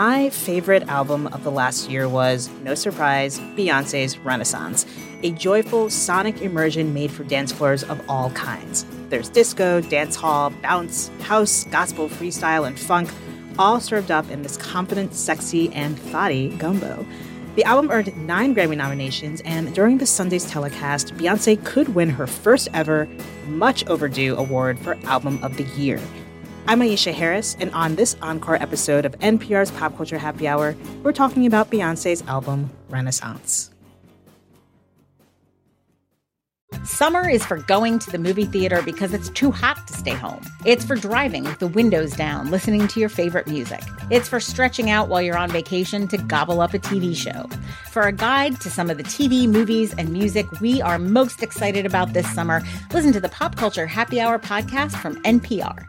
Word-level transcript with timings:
My 0.00 0.30
favorite 0.30 0.84
album 0.88 1.26
of 1.26 1.44
the 1.44 1.50
last 1.50 1.90
year 1.90 2.08
was, 2.08 2.48
no 2.62 2.74
surprise, 2.74 3.38
Beyonce's 3.38 4.16
Renaissance, 4.16 4.86
a 5.22 5.30
joyful 5.32 5.90
sonic 5.90 6.40
immersion 6.40 6.94
made 6.94 7.10
for 7.10 7.22
dance 7.22 7.52
floors 7.52 7.84
of 7.84 8.00
all 8.08 8.30
kinds. 8.30 8.86
There's 9.10 9.28
disco, 9.28 9.82
dance 9.82 10.16
hall, 10.16 10.54
bounce, 10.62 11.08
house, 11.20 11.64
gospel, 11.64 12.08
freestyle, 12.08 12.66
and 12.66 12.80
funk, 12.80 13.10
all 13.58 13.78
served 13.78 14.10
up 14.10 14.30
in 14.30 14.40
this 14.40 14.56
confident, 14.56 15.12
sexy, 15.12 15.70
and 15.74 15.98
thotty 15.98 16.48
gumbo. 16.56 17.04
The 17.56 17.64
album 17.64 17.90
earned 17.90 18.16
nine 18.26 18.54
Grammy 18.54 18.78
nominations, 18.78 19.42
and 19.42 19.74
during 19.74 19.98
the 19.98 20.06
Sunday's 20.06 20.46
telecast, 20.46 21.14
Beyonce 21.16 21.62
could 21.62 21.94
win 21.94 22.08
her 22.08 22.26
first 22.26 22.68
ever, 22.72 23.06
much 23.48 23.86
overdue 23.86 24.34
award 24.36 24.78
for 24.78 24.96
Album 25.04 25.38
of 25.42 25.58
the 25.58 25.64
Year. 25.78 26.00
I'm 26.70 26.78
Aisha 26.78 27.12
Harris, 27.12 27.56
and 27.58 27.74
on 27.74 27.96
this 27.96 28.16
encore 28.22 28.54
episode 28.54 29.04
of 29.04 29.18
NPR's 29.18 29.72
Pop 29.72 29.96
Culture 29.96 30.18
Happy 30.18 30.46
Hour, 30.46 30.76
we're 31.02 31.10
talking 31.10 31.44
about 31.44 31.68
Beyonce's 31.68 32.22
album, 32.28 32.70
Renaissance. 32.88 33.72
Summer 36.84 37.28
is 37.28 37.44
for 37.44 37.56
going 37.56 37.98
to 37.98 38.12
the 38.12 38.20
movie 38.20 38.46
theater 38.46 38.82
because 38.82 39.12
it's 39.12 39.30
too 39.30 39.50
hot 39.50 39.84
to 39.88 39.94
stay 39.94 40.12
home. 40.12 40.40
It's 40.64 40.84
for 40.84 40.94
driving 40.94 41.42
with 41.42 41.58
the 41.58 41.66
windows 41.66 42.12
down, 42.12 42.52
listening 42.52 42.86
to 42.86 43.00
your 43.00 43.08
favorite 43.08 43.48
music. 43.48 43.82
It's 44.08 44.28
for 44.28 44.38
stretching 44.38 44.90
out 44.90 45.08
while 45.08 45.20
you're 45.22 45.36
on 45.36 45.50
vacation 45.50 46.06
to 46.06 46.18
gobble 46.18 46.60
up 46.60 46.72
a 46.72 46.78
TV 46.78 47.16
show. 47.16 47.48
For 47.90 48.02
a 48.02 48.12
guide 48.12 48.60
to 48.60 48.70
some 48.70 48.90
of 48.90 48.96
the 48.96 49.02
TV, 49.02 49.48
movies, 49.48 49.92
and 49.94 50.12
music 50.12 50.46
we 50.60 50.80
are 50.80 51.00
most 51.00 51.42
excited 51.42 51.84
about 51.84 52.12
this 52.12 52.32
summer, 52.32 52.62
listen 52.94 53.12
to 53.12 53.20
the 53.20 53.28
Pop 53.28 53.56
Culture 53.56 53.88
Happy 53.88 54.20
Hour 54.20 54.38
podcast 54.38 54.94
from 54.98 55.20
NPR. 55.24 55.88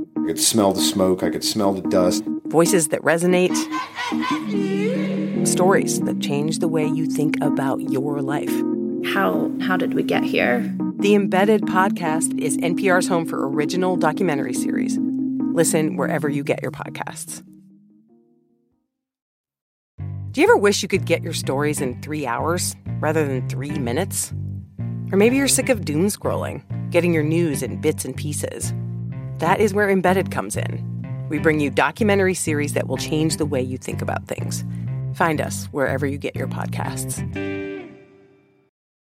could 0.31 0.39
smell 0.39 0.71
the 0.71 0.79
smoke, 0.79 1.23
I 1.23 1.29
could 1.29 1.43
smell 1.43 1.73
the 1.73 1.81
dust. 1.89 2.23
Voices 2.45 2.87
that 2.87 3.01
resonate, 3.01 3.53
stories 5.45 5.99
that 5.99 6.21
change 6.21 6.59
the 6.59 6.69
way 6.69 6.87
you 6.87 7.05
think 7.05 7.35
about 7.41 7.81
your 7.81 8.21
life. 8.21 8.53
How 9.13 9.51
how 9.59 9.75
did 9.75 9.93
we 9.93 10.03
get 10.03 10.23
here? 10.23 10.73
The 10.99 11.15
Embedded 11.15 11.63
podcast 11.63 12.39
is 12.39 12.55
NPR's 12.59 13.09
home 13.09 13.25
for 13.25 13.45
original 13.49 13.97
documentary 13.97 14.53
series. 14.53 14.97
Listen 15.53 15.97
wherever 15.97 16.29
you 16.29 16.45
get 16.45 16.61
your 16.61 16.71
podcasts. 16.71 17.43
Do 20.31 20.39
you 20.39 20.47
ever 20.47 20.55
wish 20.55 20.81
you 20.81 20.87
could 20.87 21.03
get 21.05 21.23
your 21.23 21.33
stories 21.33 21.81
in 21.81 22.01
3 22.01 22.25
hours 22.25 22.73
rather 23.01 23.27
than 23.27 23.49
3 23.49 23.71
minutes? 23.79 24.31
Or 25.11 25.17
maybe 25.17 25.35
you're 25.35 25.49
sick 25.49 25.67
of 25.67 25.83
doom 25.83 26.05
scrolling, 26.05 26.63
getting 26.89 27.13
your 27.13 27.23
news 27.23 27.61
in 27.61 27.81
bits 27.81 28.05
and 28.05 28.15
pieces. 28.15 28.73
That 29.41 29.59
is 29.59 29.73
where 29.73 29.89
Embedded 29.89 30.29
comes 30.29 30.55
in. 30.55 31.25
We 31.27 31.39
bring 31.39 31.59
you 31.59 31.71
documentary 31.71 32.35
series 32.35 32.73
that 32.73 32.87
will 32.87 32.97
change 32.97 33.37
the 33.37 33.45
way 33.47 33.59
you 33.59 33.79
think 33.79 33.99
about 34.03 34.27
things. 34.27 34.63
Find 35.15 35.41
us 35.41 35.65
wherever 35.71 36.05
you 36.05 36.19
get 36.19 36.35
your 36.35 36.47
podcasts. 36.47 37.17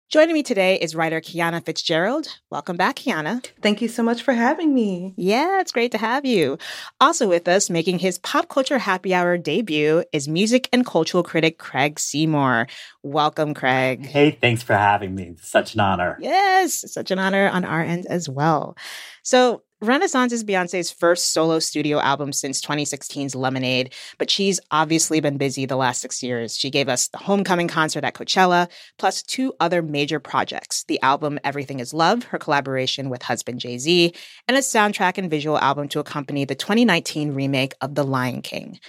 Joining 0.09 0.33
me 0.33 0.43
today 0.43 0.77
is 0.79 0.93
writer 0.93 1.21
Kiana 1.21 1.65
Fitzgerald. 1.65 2.27
Welcome 2.51 2.77
back, 2.77 2.97
Kiana. 2.97 3.43
Thank 3.63 3.81
you 3.81 3.87
so 3.87 4.03
much 4.03 4.21
for 4.21 4.33
having 4.33 4.75
me. 4.75 5.15
Yeah, 5.17 5.59
it's 5.59 5.71
great 5.71 5.91
to 5.93 5.97
have 5.97 6.23
you. 6.23 6.59
Also 6.99 7.27
with 7.27 7.47
us, 7.47 7.71
making 7.71 7.97
his 7.97 8.19
pop 8.19 8.47
culture 8.47 8.77
happy 8.77 9.15
hour 9.15 9.39
debut, 9.39 10.03
is 10.13 10.27
music 10.27 10.69
and 10.71 10.85
cultural 10.85 11.23
critic 11.23 11.57
Craig 11.57 11.97
Seymour. 11.97 12.67
Welcome, 13.01 13.55
Craig. 13.55 14.05
Hey, 14.05 14.29
thanks 14.29 14.61
for 14.61 14.75
having 14.75 15.15
me. 15.15 15.33
Such 15.41 15.73
an 15.73 15.79
honor. 15.79 16.15
Yes, 16.19 16.91
such 16.93 17.09
an 17.09 17.17
honor 17.17 17.49
on 17.49 17.65
our 17.65 17.81
end 17.81 18.05
as 18.07 18.29
well. 18.29 18.77
So, 19.23 19.63
Renaissance 19.83 20.31
is 20.31 20.43
Beyonce's 20.43 20.91
first 20.91 21.33
solo 21.33 21.57
studio 21.57 21.99
album 21.99 22.33
since 22.33 22.61
2016's 22.61 23.33
Lemonade, 23.33 23.95
but 24.19 24.29
she's 24.29 24.59
obviously 24.69 25.19
been 25.21 25.37
busy 25.37 25.65
the 25.65 25.75
last 25.75 26.01
six 26.01 26.21
years. 26.21 26.55
She 26.55 26.69
gave 26.69 26.87
us 26.87 27.07
the 27.07 27.17
homecoming 27.17 27.67
concert 27.67 28.03
at 28.03 28.13
Coachella, 28.13 28.69
plus 28.99 29.23
two 29.23 29.55
other 29.59 29.81
major 29.81 30.19
projects 30.19 30.83
the 30.83 31.01
album 31.01 31.39
Everything 31.43 31.79
is 31.79 31.95
Love, 31.95 32.25
her 32.25 32.37
collaboration 32.37 33.09
with 33.09 33.23
husband 33.23 33.59
Jay 33.59 33.79
Z, 33.79 34.13
and 34.47 34.55
a 34.55 34.59
soundtrack 34.59 35.17
and 35.17 35.31
visual 35.31 35.57
album 35.57 35.87
to 35.87 35.99
accompany 35.99 36.45
the 36.45 36.53
2019 36.53 37.33
remake 37.33 37.73
of 37.81 37.95
The 37.95 38.03
Lion 38.03 38.43
King. 38.43 38.79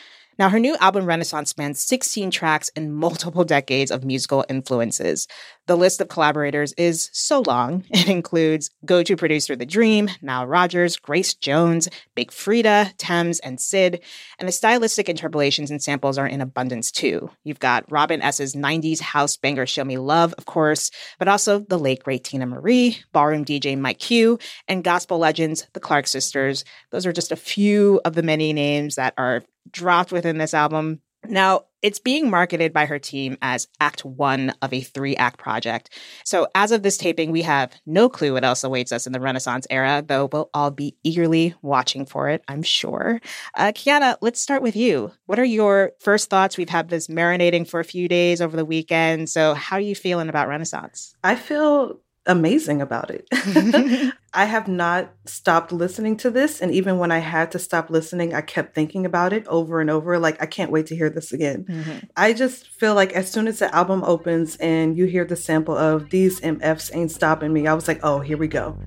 Now, 0.43 0.49
her 0.49 0.59
new 0.59 0.75
album 0.81 1.07
Renaissance 1.07 1.51
spans 1.51 1.81
16 1.81 2.33
tracks 2.33 2.69
and 2.75 2.93
multiple 2.93 3.45
decades 3.45 3.93
of 3.93 4.03
musical 4.03 4.45
influences. 4.49 5.29
The 5.69 5.77
list 5.77 6.01
of 6.01 6.09
collaborators 6.09 6.73
is 6.73 7.11
so 7.13 7.45
long. 7.47 7.85
It 7.93 8.09
includes 8.09 8.69
go 8.85 9.05
to 9.05 9.15
producer 9.15 9.55
The 9.55 9.65
Dream, 9.65 10.11
Nile 10.21 10.49
Rodgers, 10.49 10.97
Grace 10.97 11.35
Jones, 11.35 11.89
Big 12.17 12.33
Freedia, 12.33 12.93
Tems, 12.99 13.39
and 13.39 13.61
Syd. 13.61 14.01
And 14.41 14.49
the 14.49 14.53
stylistic 14.53 15.09
interpolations 15.09 15.71
and 15.71 15.81
samples 15.81 16.19
are 16.19 16.27
in 16.27 16.41
abundance 16.41 16.91
too. 16.91 17.31
You've 17.45 17.61
got 17.61 17.89
Robin 17.89 18.21
S.'s 18.21 18.57
90s 18.57 18.99
house 19.01 19.37
banger 19.37 19.65
Show 19.67 19.85
Me 19.85 19.97
Love, 19.97 20.35
of 20.39 20.47
course, 20.47 20.91
but 21.21 21.29
also 21.29 21.61
the 21.61 21.79
late 21.79 22.03
great 22.03 22.25
Teena 22.25 22.49
Marie, 22.49 22.99
ballroom 23.13 23.45
DJ 23.45 23.79
Mike 23.79 24.01
Q, 24.01 24.41
and 24.67 24.83
gospel 24.83 25.19
legends, 25.19 25.69
the 25.73 25.79
Clark 25.79 26.09
sisters. 26.09 26.65
Those 26.91 27.07
are 27.07 27.13
just 27.13 27.31
a 27.31 27.37
few 27.37 28.01
of 28.05 28.15
the 28.17 28.25
many 28.25 28.53
names 28.53 28.97
that 28.97 29.15
are 29.17 29.45
dropped 29.71 30.13
within 30.13 30.39
this 30.39 30.55
album. 30.55 31.01
Now, 31.25 31.67
it's 31.83 31.99
being 31.99 32.31
marketed 32.31 32.73
by 32.73 32.87
her 32.87 32.99
team 32.99 33.37
as 33.43 33.69
Act 33.81 34.05
One 34.05 34.55
of 34.63 34.73
a 34.73 34.81
three 34.81 35.17
act 35.17 35.39
project. 35.39 35.91
So, 36.25 36.49
as 36.55 36.73
of 36.73 36.83
this 36.83 36.97
taping, 36.97 37.31
we 37.31 37.43
have 37.43 37.73
no 37.87 38.09
clue 38.09 38.33
what 38.33 38.45
else 38.45 38.65
awaits 38.65 38.93
us 38.93 39.07
in 39.07 39.13
the 39.13 39.21
Renaissance 39.21 39.67
era, 39.71 40.03
though 40.07 40.29
we'll 40.33 40.51
all 40.53 40.71
be 40.71 40.97
eagerly 41.05 41.55
watching 41.63 42.07
for 42.07 42.29
it, 42.29 42.43
I'm 42.49 42.63
sure. 42.63 43.21
Uh, 43.55 43.73
Kiana, 43.73 44.17
let's 44.21 44.41
start 44.41 44.63
with 44.63 44.77
you. 44.77 45.13
What 45.27 45.39
are 45.39 45.45
your 45.45 45.93
first 46.01 46.29
thoughts? 46.31 46.57
We've 46.57 46.69
had 46.69 46.89
this 46.89 47.09
marinating 47.09 47.69
for 47.69 47.81
a 47.81 47.85
few 47.85 48.09
days 48.09 48.41
over 48.41 48.57
the 48.57 48.65
weekend. 48.65 49.29
So, 49.29 49.55
how 49.55 49.77
are 49.77 49.81
you 49.81 49.95
feeling 49.95 50.29
about 50.29 50.49
Renaissance? 50.49 51.15
I 51.23 51.37
feel 51.37 52.01
amazing 52.27 52.81
about 52.81 53.11
it. 53.11 53.27
I 54.35 54.45
have 54.45 54.69
not 54.69 55.13
stopped 55.27 55.73
listening 55.73 56.17
to 56.19 56.31
this. 56.31 56.61
And 56.61 56.73
even 56.73 56.99
when 56.99 57.13
I 57.13 57.19
had 57.19 57.53
to 57.53 57.59
stop 57.59 57.91
listening, 57.91 58.35
I 58.35 58.41
kept 58.41 58.75
thinking 58.75 59.05
about 59.05 59.33
it 59.33 59.47
over 59.47 59.81
and 59.81 59.91
over. 59.91 60.19
Like, 60.19 60.41
I 60.43 60.47
can't 60.47 60.71
wait 60.71 60.87
to 60.87 60.97
hear 60.97 61.11
this 61.11 61.33
again. 61.33 61.65
Mm-hmm. 61.65 62.07
I 62.17 62.33
just 62.33 62.67
feel 62.69 62.95
like 62.95 63.13
as 63.13 63.31
soon 63.31 63.47
as 63.49 63.59
the 63.59 63.75
album 63.75 64.03
opens 64.05 64.57
and 64.57 64.97
you 64.97 65.07
hear 65.07 65.25
the 65.25 65.37
sample 65.37 65.77
of 65.77 66.11
These 66.11 66.41
MFs 66.41 66.95
Ain't 66.95 67.11
Stopping 67.11 67.53
Me, 67.53 67.67
I 67.67 67.75
was 67.75 67.89
like, 67.89 68.01
oh, 68.03 68.21
here 68.21 68.37
we 68.37 68.49
go. 68.49 68.79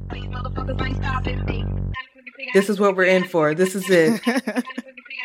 This 2.54 2.70
is 2.70 2.80
what 2.80 2.96
we're 2.96 3.06
in 3.06 3.26
for. 3.26 3.54
This 3.54 3.76
is 3.76 3.90
it. 3.90 4.22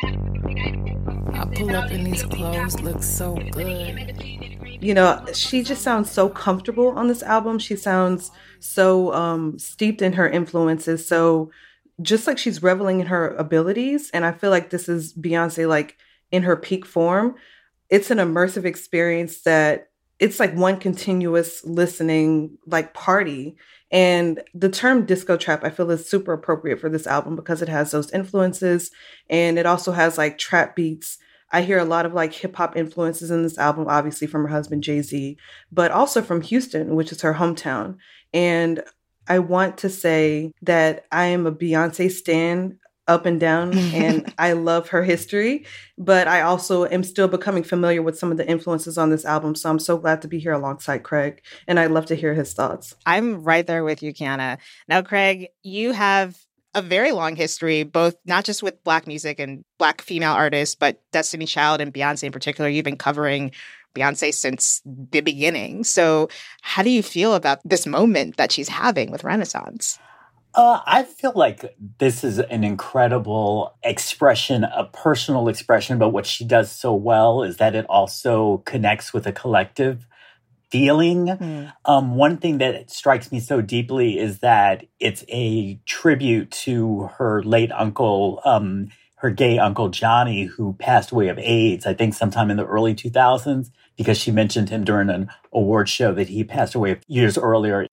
I 0.03 1.47
pull 1.55 1.75
up 1.75 1.91
in 1.91 2.05
these 2.05 2.23
clothes, 2.25 2.81
look 2.81 3.03
so 3.03 3.35
good 3.53 4.60
you 4.81 4.95
know, 4.95 5.25
she 5.33 5.63
just 5.63 5.83
sounds 5.83 6.11
so 6.11 6.29
comfortable 6.29 6.89
on 6.89 7.09
this 7.09 7.23
album. 7.23 7.59
She 7.59 7.77
sounds 7.77 8.31
so 8.61 9.13
um, 9.13 9.59
steeped 9.59 10.03
in 10.03 10.15
her 10.15 10.29
influences. 10.29 11.07
So 11.07 11.51
just 12.03 12.27
like 12.27 12.39
she's 12.39 12.63
reveling 12.63 13.01
in 13.01 13.07
her 13.07 13.35
abilities. 13.37 14.11
And 14.11 14.25
I 14.25 14.33
feel 14.33 14.51
like 14.51 14.71
this 14.71 14.89
is 14.89 15.13
Beyonce, 15.15 15.69
like 15.69 15.97
in 16.31 16.43
her 16.45 16.57
peak 16.57 16.87
form. 16.87 17.35
It's 17.89 18.11
an 18.11 18.19
immersive 18.19 18.65
experience 18.65 19.43
that 19.43 19.91
it's 20.19 20.39
like 20.39 20.55
one 20.55 20.79
continuous 20.79 21.65
listening 21.65 22.59
like 22.67 22.95
party. 22.95 23.57
And 23.91 24.43
the 24.55 24.69
term 24.69 25.05
disco 25.05 25.37
trap, 25.37 25.65
I 25.65 25.71
feel, 25.71 25.91
is 25.91 26.09
super 26.09 26.33
appropriate 26.33 26.81
for 26.81 26.89
this 26.89 27.07
album 27.07 27.37
because 27.37 27.61
it 27.61 27.69
has 27.69 27.91
those 27.91 28.11
influences 28.13 28.91
and 29.29 29.59
it 29.59 29.67
also 29.67 29.93
has 29.93 30.17
like 30.17 30.39
trap 30.39 30.77
beats 30.77 31.19
I 31.53 31.63
hear 31.63 31.79
a 31.79 31.85
lot 31.85 32.07
of 32.07 32.15
like 32.15 32.33
hip 32.33 32.57
hop 32.57 32.77
influences 32.77 33.31
in 33.31 33.43
this 33.43 33.59
album, 33.59 33.87
obviously 33.89 34.27
from 34.27 34.43
her 34.43 34.49
husband 34.49 34.83
Jay 34.83 35.03
Z, 35.03 35.37
but 35.73 35.91
also 35.91 36.23
from 36.23 36.43
Houston, 36.43 36.95
which 36.95 37.13
is 37.13 37.23
her 37.23 37.35
hometown. 37.35 37.97
And 38.33 38.83
I 39.27 39.39
want 39.39 39.79
to 39.79 39.89
say 39.89 40.53
that 40.63 41.07
I 41.13 41.27
am 41.27 41.47
a 41.47 41.53
Beyonce 41.53 42.11
stan 42.11 42.79
up 43.11 43.27
and 43.27 43.41
down 43.41 43.77
and 43.77 44.33
I 44.39 44.53
love 44.53 44.91
her 44.91 45.03
history, 45.03 45.67
but 45.99 46.29
I 46.29 46.43
also 46.43 46.87
am 46.87 47.03
still 47.03 47.29
becoming 47.29 47.65
familiar 47.65 48.03
with 48.03 48.19
some 48.19 48.31
of 48.31 48.39
the 48.39 48.49
influences 48.49 48.97
on 48.97 49.11
this 49.11 49.25
album. 49.25 49.55
So 49.55 49.69
I'm 49.69 49.79
so 49.79 49.99
glad 49.99 50.23
to 50.23 50.29
be 50.29 50.39
here 50.39 50.53
alongside 50.53 51.03
Craig 51.03 51.43
and 51.67 51.79
I'd 51.79 51.91
love 51.91 52.07
to 52.07 52.15
hear 52.15 52.35
his 52.35 52.53
thoughts. 52.53 52.95
I'm 53.05 53.43
right 53.43 53.67
there 53.67 53.85
with 53.85 54.03
you, 54.03 54.15
Kiana. 54.15 54.59
Now, 54.89 55.03
Craig, 55.03 55.49
you 55.63 55.93
have 55.93 56.37
a 56.75 56.83
very 56.83 57.13
long 57.13 57.37
history, 57.37 57.83
both 57.83 58.15
not 58.25 58.45
just 58.45 58.63
with 58.63 58.83
Black 58.85 59.07
music 59.07 59.39
and 59.39 59.65
Black 59.79 60.01
female 60.01 60.33
artists, 60.33 60.75
but 60.75 61.01
Destiny 61.13 61.47
Child 61.47 61.81
and 61.81 61.93
Beyonce 61.93 62.25
in 62.25 62.33
particular. 62.33 62.71
You've 62.71 62.85
been 62.85 62.97
covering 62.97 63.51
Beyonce 63.95 64.33
since 64.33 64.81
the 64.85 65.21
beginning. 65.21 65.85
So, 65.85 66.29
how 66.63 66.83
do 66.83 66.91
you 66.91 67.03
feel 67.03 67.35
about 67.35 67.61
this 67.65 67.87
moment 67.87 68.37
that 68.37 68.53
she's 68.53 68.69
having 68.69 69.11
with 69.11 69.25
Renaissance? 69.25 69.99
Uh, 70.55 70.81
I 70.85 71.05
feel 71.05 71.33
like 71.37 71.77
this 71.99 72.25
is 72.25 72.41
an 72.41 72.65
incredible 72.65 73.77
expression, 73.85 74.65
a 74.65 74.85
personal 74.85 75.49
expression, 75.49 75.99
but 75.99 76.09
what 76.09 76.27
she 76.27 76.45
does 76.45 76.73
so 76.73 76.93
well 76.93 77.45
is 77.45 77.59
that 77.59 77.77
it 77.77 77.87
also 77.89 78.59
connects 78.67 79.13
with 79.13 79.29
a 79.29 79.33
collective 79.33 80.07
feeling. 80.71 81.27
Mm. 81.27 81.73
Um, 81.85 82.17
one 82.17 82.39
thing 82.39 82.59
that 82.59 82.91
strikes 82.91 83.33
me 83.33 83.41
so 83.41 83.61
deeply 83.61 84.19
is 84.19 84.39
that 84.39 84.85
it's 84.99 85.25
a 85.29 85.81
tribute 85.87 86.51
to 86.51 87.11
her 87.19 87.43
late 87.43 87.73
uncle, 87.73 88.41
um, 88.45 88.91
her 89.17 89.31
gay 89.31 89.59
uncle 89.59 89.89
Johnny, 89.89 90.45
who 90.45 90.75
passed 90.75 91.11
away 91.11 91.29
of 91.29 91.39
AIDS, 91.39 91.87
I 91.87 91.95
think 91.95 92.15
sometime 92.15 92.51
in 92.51 92.57
the 92.57 92.67
early 92.67 92.95
2000s, 92.95 93.71
because 93.97 94.17
she 94.17 94.31
mentioned 94.31 94.71
him 94.71 94.85
during 94.85 95.11
an 95.11 95.29
award 95.53 95.89
show 95.89 96.15
that 96.15 96.29
he 96.29 96.45
passed 96.45 96.75
away 96.75 97.01
years 97.07 97.37
earlier. 97.37 97.87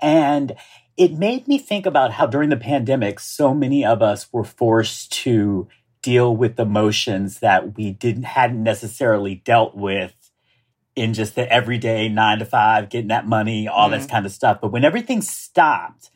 And 0.00 0.54
it 0.96 1.12
made 1.14 1.48
me 1.48 1.58
think 1.58 1.86
about 1.86 2.12
how 2.12 2.26
during 2.26 2.50
the 2.50 2.56
pandemic, 2.56 3.18
so 3.18 3.52
many 3.52 3.84
of 3.84 4.00
us 4.00 4.32
were 4.32 4.44
forced 4.44 5.12
to 5.12 5.68
deal 6.02 6.36
with 6.36 6.60
emotions 6.60 7.38
that 7.40 7.76
we 7.76 7.90
didn't 7.90 8.24
hadn't 8.24 8.62
necessarily 8.62 9.36
dealt 9.36 9.74
with 9.74 10.23
in 10.96 11.14
just 11.14 11.34
the 11.34 11.50
everyday 11.52 12.08
nine 12.08 12.38
to 12.38 12.44
five, 12.44 12.88
getting 12.88 13.08
that 13.08 13.26
money, 13.26 13.66
all 13.66 13.88
mm. 13.88 13.92
this 13.92 14.06
kind 14.06 14.26
of 14.26 14.32
stuff. 14.32 14.58
But 14.60 14.72
when 14.72 14.84
everything 14.84 15.22
stopped, 15.22 16.10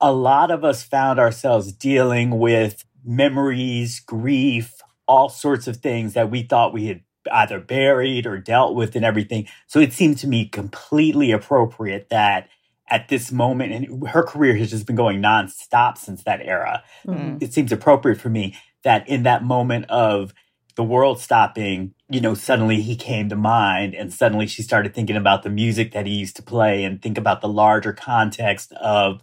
a 0.00 0.12
lot 0.12 0.50
of 0.50 0.64
us 0.64 0.82
found 0.82 1.18
ourselves 1.18 1.72
dealing 1.72 2.38
with 2.38 2.84
memories, 3.04 4.00
grief, 4.00 4.74
all 5.06 5.28
sorts 5.28 5.66
of 5.66 5.76
things 5.76 6.14
that 6.14 6.30
we 6.30 6.42
thought 6.42 6.72
we 6.72 6.86
had 6.86 7.02
either 7.30 7.60
buried 7.60 8.26
or 8.26 8.38
dealt 8.38 8.74
with 8.74 8.96
and 8.96 9.04
everything. 9.04 9.46
So 9.66 9.78
it 9.78 9.92
seemed 9.92 10.18
to 10.18 10.26
me 10.26 10.46
completely 10.46 11.30
appropriate 11.30 12.08
that 12.10 12.48
at 12.88 13.08
this 13.08 13.30
moment, 13.30 13.72
and 13.72 14.08
her 14.08 14.22
career 14.22 14.56
has 14.56 14.70
just 14.70 14.86
been 14.86 14.96
going 14.96 15.22
nonstop 15.22 15.96
since 15.96 16.24
that 16.24 16.40
era. 16.42 16.82
Mm-hmm. 17.06 17.38
It 17.40 17.52
seems 17.52 17.72
appropriate 17.72 18.20
for 18.20 18.28
me 18.28 18.56
that 18.82 19.08
in 19.08 19.22
that 19.22 19.44
moment 19.44 19.86
of 19.88 20.34
the 20.74 20.82
world 20.82 21.20
stopping, 21.20 21.94
you 22.12 22.20
know, 22.20 22.34
suddenly 22.34 22.80
he 22.82 22.96
came 22.96 23.28
to 23.28 23.36
mind 23.36 23.94
and 23.94 24.12
suddenly 24.12 24.46
she 24.46 24.62
started 24.62 24.94
thinking 24.94 25.16
about 25.16 25.42
the 25.42 25.50
music 25.50 25.92
that 25.92 26.06
he 26.06 26.12
used 26.12 26.36
to 26.36 26.42
play 26.42 26.84
and 26.84 27.00
think 27.00 27.18
about 27.18 27.40
the 27.40 27.48
larger 27.48 27.92
context 27.92 28.72
of 28.72 29.22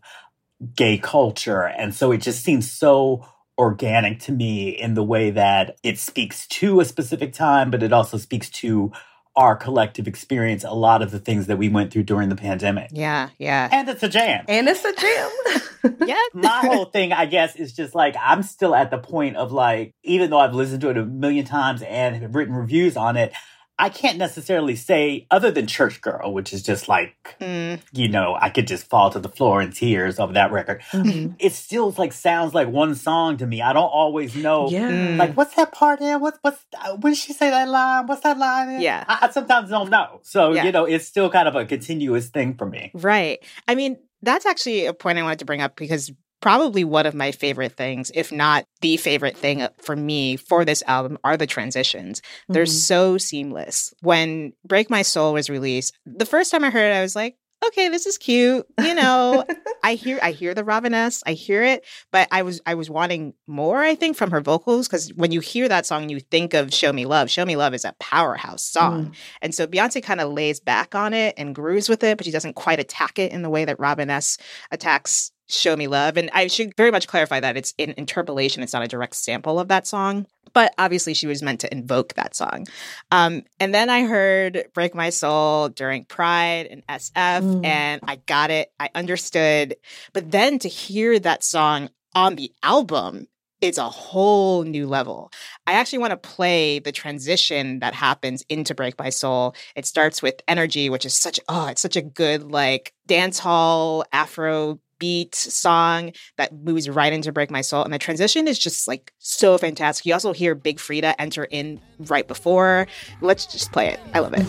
gay 0.76 0.98
culture. 0.98 1.64
And 1.64 1.94
so 1.94 2.12
it 2.12 2.18
just 2.18 2.44
seems 2.44 2.70
so 2.70 3.26
organic 3.58 4.20
to 4.22 4.32
me 4.32 4.70
in 4.70 4.94
the 4.94 5.04
way 5.04 5.32
that 5.32 5.78
it 5.84 6.00
speaks 6.00 6.48
to 6.48 6.80
a 6.80 6.86
specific 6.86 7.34
time, 7.34 7.70
but 7.70 7.84
it 7.84 7.94
also 7.94 8.18
speaks 8.18 8.50
to 8.50 8.92
our 9.36 9.56
collective 9.56 10.08
experience 10.08 10.64
a 10.64 10.74
lot 10.74 11.02
of 11.02 11.12
the 11.12 11.20
things 11.20 11.48
that 11.48 11.58
we 11.58 11.70
went 11.70 11.92
through 11.92 12.04
during 12.04 12.30
the 12.30 12.36
pandemic. 12.36 12.90
Yeah, 12.92 13.30
yeah. 13.38 13.70
And 13.72 13.88
it's 13.88 14.04
a 14.04 14.10
jam. 14.10 14.46
And 14.48 14.68
it's 14.68 14.84
a 14.84 14.94
jam. 14.94 15.98
yeah. 16.08 16.18
My 16.34 16.62
whole 16.66 16.86
thing, 16.86 17.14
I 17.14 17.26
guess, 17.26 17.56
is 17.56 17.74
just 17.74 17.96
like 17.96 18.16
I'm 18.20 18.44
still 18.44 18.76
at 18.76 18.92
the 18.92 18.98
point 18.98 19.38
of 19.38 19.52
like, 19.52 19.94
even 20.04 20.30
though 20.30 20.40
I've 20.40 20.54
listened 20.54 20.82
to 20.82 20.90
it 20.90 20.98
a 20.98 21.06
million 21.06 21.46
times 21.46 21.82
and 21.82 22.16
have 22.18 22.36
written 22.36 22.54
reviews 22.54 22.98
on 22.98 23.16
it, 23.16 23.34
I 23.80 23.88
can't 23.88 24.18
necessarily 24.18 24.76
say 24.76 25.26
other 25.32 25.52
than 25.52 25.66
Church 25.66 26.02
Girl, 26.02 26.34
which 26.34 26.52
is 26.52 26.62
just 26.62 26.90
like, 26.90 27.16
mm. 27.40 27.80
you 27.94 28.10
know, 28.10 28.38
I 28.40 28.50
could 28.50 28.68
just 28.68 28.88
fall 28.90 29.10
to 29.12 29.20
the 29.20 29.30
floor 29.30 29.62
in 29.62 29.72
tears 29.72 30.20
of 30.20 30.34
that 30.34 30.52
record. 30.52 30.82
Mm-hmm. 30.92 31.34
It 31.40 31.54
still 31.54 31.94
like 31.98 32.12
sounds 32.12 32.54
like 32.54 32.68
one 32.68 32.94
song 32.96 33.38
to 33.38 33.48
me. 33.48 33.62
I 33.62 33.72
don't 33.72 33.84
always 33.84 34.36
know, 34.36 34.70
yeah. 34.70 34.90
Mm. 34.92 35.18
like 35.18 35.36
what's 35.36 35.56
that 35.56 35.72
part 35.72 36.02
in? 36.02 36.20
What's 36.20 36.38
what's 36.42 36.66
when 37.00 37.14
she 37.14 37.32
say 37.32 37.50
that 37.50 37.70
line? 37.70 38.08
What's 38.08 38.22
that 38.22 38.38
line? 38.38 38.70
In? 38.70 38.82
Yeah, 38.82 39.06
I, 39.08 39.28
I, 39.28 39.30
sometimes 39.30 39.70
don't 39.70 39.90
know. 39.90 40.20
So 40.24 40.52
yeah. 40.52 40.66
you 40.66 40.72
know, 40.74 40.84
it's 40.86 41.06
still 41.06 41.30
kind 41.30 41.48
of 41.48 41.56
a 41.56 41.66
continuous 41.66 42.28
thing 42.28 42.56
for 42.56 42.66
me. 42.66 42.92
Right. 42.94 43.40
I 43.68 43.76
mean, 43.76 43.98
that's 44.22 44.46
actually 44.46 44.86
a 44.86 44.94
point 44.94 45.18
I 45.18 45.24
wanted 45.24 45.40
to 45.40 45.46
bring 45.46 45.62
up 45.62 45.78
because 45.78 46.12
probably 46.42 46.84
one 46.84 47.06
of 47.06 47.14
my 47.14 47.32
favorite 47.32 47.74
things, 47.74 48.12
if 48.16 48.32
not 48.32 48.66
the 48.82 48.98
favorite 48.98 49.38
thing 49.38 49.62
uh, 49.62 49.70
for 49.80 49.96
me 49.96 50.36
for 50.38 50.66
this 50.66 50.84
album, 50.88 51.18
are 51.24 51.38
the 51.38 51.48
transitions. 51.48 52.22
Mm-hmm. 52.22 52.54
They're 52.54 52.66
so 52.66 53.18
seamless. 53.18 53.94
When 54.02 54.54
Break 54.66 54.90
My 54.90 55.02
Soul 55.02 55.34
was 55.34 55.50
released, 55.50 55.98
the 56.06 56.26
first 56.26 56.52
time 56.52 56.64
I 56.64 56.70
heard 56.70 56.92
it, 56.92 56.96
I 56.96 57.02
was 57.02 57.16
like, 57.16 57.36
okay, 57.68 57.90
this 57.90 58.06
is 58.06 58.18
cute. 58.18 58.66
You 58.82 58.96
know, 58.96 59.46
I 59.84 59.96
hear 59.96 60.20
I 60.22 60.32
hear 60.32 60.54
the 60.54 60.64
Robin 60.64 60.94
S, 60.94 61.24
I 61.26 61.34
hear 61.34 61.64
it, 61.64 61.86
but 62.12 62.28
I 62.32 62.44
was 62.44 62.62
I 62.66 62.76
was 62.76 62.90
wanting 62.90 63.34
more, 63.48 63.80
I 63.80 63.96
think, 63.96 64.18
from 64.18 64.32
her 64.32 64.42
vocals 64.42 64.88
because 64.88 65.10
when 65.14 65.32
you 65.32 65.40
hear 65.40 65.68
that 65.68 65.86
song, 65.86 66.10
you 66.10 66.20
think 66.20 66.54
of 66.54 66.74
Show 66.74 66.94
Me 66.94 67.06
Love. 67.06 67.30
Show 67.30 67.46
Me 67.46 67.56
Love 67.56 67.74
is 67.74 67.86
a 67.86 67.96
powerhouse 68.00 68.64
song. 68.64 69.08
Mm. 69.08 69.16
And 69.42 69.56
so 69.56 69.68
Beyonce 69.68 70.04
kind 70.04 70.22
of 70.22 70.32
lays 70.32 70.60
back 70.60 70.96
on 70.96 71.14
it 71.14 71.36
and 71.38 71.56
grooves 71.56 71.90
with 71.90 72.04
it, 72.04 72.18
but 72.18 72.26
she 72.26 72.32
doesn't 72.32 72.54
quite 72.54 72.80
attack 72.80 73.20
it 73.20 73.32
in 73.32 73.42
the 73.42 73.50
way 73.50 73.66
that 73.66 73.80
Robin 73.80 74.10
S 74.10 74.38
attacks 74.72 75.32
Show 75.50 75.76
Me 75.76 75.88
Love. 75.88 76.18
And 76.18 76.30
I 76.34 76.48
should 76.48 76.76
very 76.78 76.92
much 76.92 77.08
clarify 77.08 77.40
that 77.40 77.58
it's 77.58 77.74
an 77.80 77.94
interpolation, 77.98 78.64
it's 78.64 78.74
not 78.74 78.84
a 78.84 78.88
direct 78.88 79.16
sample 79.16 79.60
of 79.60 79.68
that 79.68 79.88
song. 79.88 80.28
But 80.54 80.74
obviously, 80.78 81.14
she 81.14 81.28
was 81.28 81.44
meant 81.44 81.60
to 81.62 81.72
invoke 81.72 82.16
that 82.16 82.36
song. 82.36 82.66
Um, 83.12 83.44
and 83.60 83.74
then 83.74 83.90
I 83.90 84.04
heard 84.04 84.66
Break 84.74 84.96
My 84.96 85.12
Soul 85.12 85.70
during 85.70 86.06
Pride 86.06 86.68
and 86.72 86.86
SF, 86.88 87.44
mm. 87.44 87.66
and 87.66 88.02
I 88.08 88.16
got 88.16 88.50
it. 88.50 88.72
I 88.80 88.90
understood. 88.96 89.76
But 90.12 90.32
then 90.32 90.58
to 90.60 90.68
hear 90.68 91.20
that 91.20 91.44
song 91.44 91.90
on 92.16 92.36
the 92.36 92.52
album 92.64 93.28
is 93.62 93.78
a 93.78 93.90
whole 93.90 94.64
new 94.64 94.88
level. 94.88 95.32
I 95.68 95.74
actually 95.74 96.00
want 96.00 96.12
to 96.12 96.18
play 96.18 96.80
the 96.80 96.92
transition 96.92 97.80
that 97.80 97.94
happens 97.94 98.44
into 98.50 98.74
Break 98.74 98.98
My 98.98 99.10
Soul. 99.10 99.56
It 99.76 99.86
starts 99.86 100.22
with 100.22 100.42
Energy, 100.48 100.90
which 100.90 101.06
is 101.06 101.14
such 101.14 101.40
oh, 101.50 101.68
it's 101.68 101.82
such 101.82 101.96
a 101.96 102.02
good 102.02 102.52
like 102.52 102.94
dance 103.06 103.40
hall 103.40 104.06
Afro 104.12 104.80
beat 105.00 105.34
song 105.36 106.12
that 106.38 106.54
moves 106.54 106.90
right 106.90 107.12
into 107.12 107.32
Break 107.32 107.50
My 107.50 107.62
Soul. 107.62 107.84
And 107.84 107.94
the 107.94 108.00
transition 108.00 108.48
is 108.48 108.60
just 108.60 108.88
like 108.88 109.14
so 109.18 109.58
fantastic. 109.58 110.06
You 110.06 110.14
also 110.14 110.34
hear 110.34 110.56
Big 110.56 110.78
Freedia 110.78 111.16
enter 111.18 111.46
in 111.46 111.82
right 112.00 112.28
before. 112.28 112.88
Let's 113.22 113.46
just 113.46 113.72
play 113.72 113.88
it. 113.88 114.00
I 114.14 114.20
love 114.20 114.34
it. 114.36 114.46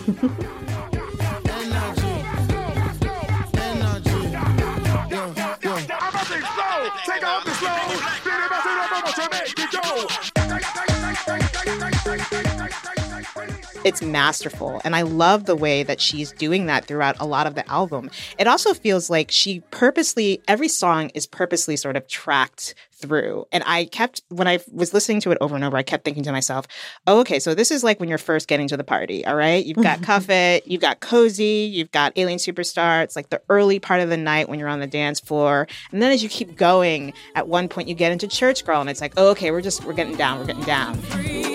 It's 13.84 14.02
masterful. 14.02 14.80
And 14.84 14.94
I 14.94 15.02
love 15.02 15.46
the 15.46 15.56
way 15.56 15.82
that 15.82 16.00
she's 16.00 16.32
doing 16.32 16.66
that 16.66 16.84
throughout 16.84 17.16
a 17.18 17.26
lot 17.26 17.46
of 17.46 17.54
the 17.54 17.68
album. 17.70 18.10
It 18.38 18.46
also 18.46 18.74
feels 18.74 19.08
like 19.08 19.30
she 19.30 19.60
purposely, 19.70 20.42
every 20.46 20.68
song 20.68 21.10
is 21.14 21.26
purposely 21.26 21.76
sort 21.76 21.96
of 21.96 22.06
tracked 22.06 22.74
through. 22.92 23.46
And 23.50 23.64
I 23.66 23.86
kept, 23.86 24.22
when 24.28 24.46
I 24.46 24.60
was 24.70 24.92
listening 24.92 25.20
to 25.22 25.30
it 25.30 25.38
over 25.40 25.54
and 25.54 25.64
over, 25.64 25.76
I 25.76 25.82
kept 25.82 26.04
thinking 26.04 26.22
to 26.24 26.32
myself, 26.32 26.66
oh, 27.06 27.20
okay, 27.20 27.38
so 27.38 27.54
this 27.54 27.70
is 27.70 27.82
like 27.82 27.98
when 27.98 28.08
you're 28.08 28.18
first 28.18 28.48
getting 28.48 28.68
to 28.68 28.76
the 28.76 28.84
party, 28.84 29.24
all 29.24 29.36
right? 29.36 29.64
You've 29.64 29.82
got 29.82 30.02
Cuff 30.02 30.28
It, 30.28 30.66
you've 30.66 30.82
got 30.82 31.00
Cozy, 31.00 31.70
you've 31.72 31.90
got 31.90 32.12
Alien 32.16 32.38
Superstar. 32.38 33.02
It's 33.02 33.16
like 33.16 33.30
the 33.30 33.40
early 33.48 33.78
part 33.78 34.00
of 34.00 34.10
the 34.10 34.18
night 34.18 34.48
when 34.48 34.58
you're 34.58 34.68
on 34.68 34.80
the 34.80 34.86
dance 34.86 35.20
floor. 35.20 35.66
And 35.90 36.02
then 36.02 36.12
as 36.12 36.22
you 36.22 36.28
keep 36.28 36.56
going, 36.56 37.14
at 37.34 37.48
one 37.48 37.68
point 37.68 37.88
you 37.88 37.94
get 37.94 38.12
into 38.12 38.28
Church 38.28 38.64
Girl 38.64 38.80
and 38.82 38.90
it's 38.90 39.00
like, 39.00 39.14
oh, 39.16 39.30
okay, 39.30 39.50
we're 39.50 39.62
just, 39.62 39.84
we're 39.84 39.94
getting 39.94 40.16
down, 40.16 40.38
we're 40.38 40.46
getting 40.46 40.64
down. 40.64 41.49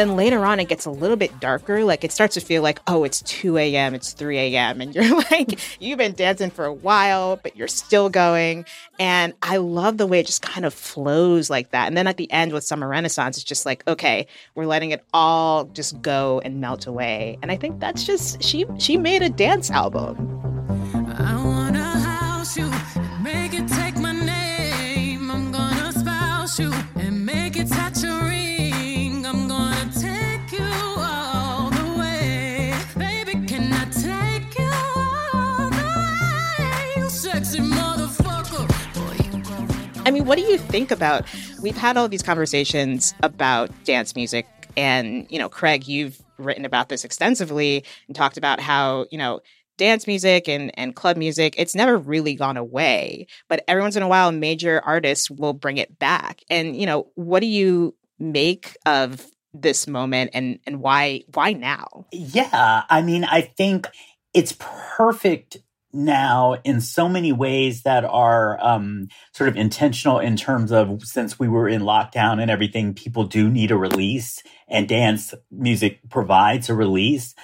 Then 0.00 0.16
later 0.16 0.44
on, 0.46 0.58
it 0.58 0.68
gets 0.68 0.86
a 0.86 0.90
little 0.90 1.16
bit 1.16 1.38
darker. 1.40 1.84
Like 1.84 2.04
it 2.04 2.10
starts 2.10 2.34
to 2.34 2.40
feel 2.40 2.62
like, 2.62 2.80
oh, 2.86 3.04
it's 3.04 3.20
2 3.22 3.58
a.m., 3.58 3.94
it's 3.94 4.12
3 4.14 4.38
a.m. 4.38 4.80
And 4.80 4.94
you're 4.94 5.16
like, 5.30 5.60
you've 5.80 5.98
been 5.98 6.14
dancing 6.14 6.50
for 6.50 6.64
a 6.64 6.72
while, 6.72 7.36
but 7.36 7.54
you're 7.56 7.68
still 7.68 8.08
going. 8.08 8.64
And 8.98 9.34
I 9.42 9.58
love 9.58 9.98
the 9.98 10.06
way 10.06 10.20
it 10.20 10.26
just 10.26 10.42
kind 10.42 10.64
of 10.64 10.72
flows 10.72 11.50
like 11.50 11.70
that. 11.70 11.86
And 11.86 11.96
then 11.96 12.06
at 12.06 12.16
the 12.16 12.30
end 12.32 12.52
with 12.52 12.64
Summer 12.64 12.88
Renaissance, 12.88 13.36
it's 13.36 13.44
just 13.44 13.66
like, 13.66 13.86
okay, 13.86 14.26
we're 14.54 14.66
letting 14.66 14.90
it 14.90 15.04
all 15.12 15.64
just 15.64 16.00
go 16.00 16.40
and 16.44 16.60
melt 16.60 16.86
away. 16.86 17.38
And 17.42 17.52
I 17.52 17.56
think 17.56 17.78
that's 17.78 18.04
just, 18.04 18.42
she, 18.42 18.64
she 18.78 18.96
made 18.96 19.22
a 19.22 19.28
dance 19.28 19.70
album. 19.70 20.59
I 40.10 40.12
mean, 40.12 40.24
what 40.24 40.38
do 40.38 40.42
you 40.42 40.58
think 40.58 40.90
about? 40.90 41.24
We've 41.62 41.76
had 41.76 41.96
all 41.96 42.08
these 42.08 42.24
conversations 42.24 43.14
about 43.22 43.70
dance 43.84 44.16
music, 44.16 44.44
and 44.76 45.24
you 45.30 45.38
know, 45.38 45.48
Craig, 45.48 45.86
you've 45.86 46.20
written 46.36 46.64
about 46.64 46.88
this 46.88 47.04
extensively 47.04 47.84
and 48.08 48.16
talked 48.16 48.36
about 48.36 48.58
how 48.58 49.06
you 49.12 49.18
know 49.18 49.40
dance 49.76 50.08
music 50.08 50.48
and, 50.48 50.76
and 50.76 50.96
club 50.96 51.16
music, 51.16 51.54
it's 51.56 51.76
never 51.76 51.96
really 51.96 52.34
gone 52.34 52.56
away. 52.56 53.28
But 53.48 53.62
every 53.68 53.82
once 53.82 53.94
in 53.94 54.02
a 54.02 54.08
while, 54.08 54.32
major 54.32 54.82
artists 54.84 55.30
will 55.30 55.52
bring 55.52 55.78
it 55.78 55.96
back. 56.00 56.42
And, 56.50 56.76
you 56.76 56.86
know, 56.86 57.06
what 57.14 57.38
do 57.38 57.46
you 57.46 57.94
make 58.18 58.76
of 58.84 59.24
this 59.54 59.86
moment 59.86 60.32
and, 60.34 60.58
and 60.66 60.80
why 60.80 61.22
why 61.32 61.52
now? 61.52 62.06
Yeah. 62.12 62.82
I 62.90 63.00
mean, 63.00 63.22
I 63.22 63.42
think 63.42 63.88
it's 64.34 64.56
perfect 64.58 65.58
now 65.92 66.56
in 66.64 66.80
so 66.80 67.08
many 67.08 67.32
ways 67.32 67.82
that 67.82 68.04
are 68.04 68.62
um, 68.62 69.08
sort 69.32 69.48
of 69.48 69.56
intentional 69.56 70.18
in 70.18 70.36
terms 70.36 70.72
of 70.72 71.02
since 71.02 71.38
we 71.38 71.48
were 71.48 71.68
in 71.68 71.82
lockdown 71.82 72.40
and 72.40 72.50
everything, 72.50 72.94
people 72.94 73.24
do 73.24 73.50
need 73.50 73.70
a 73.70 73.76
release, 73.76 74.42
and 74.68 74.88
dance 74.88 75.34
music 75.50 76.00
provides 76.08 76.68
a 76.68 76.74
release. 76.74 77.34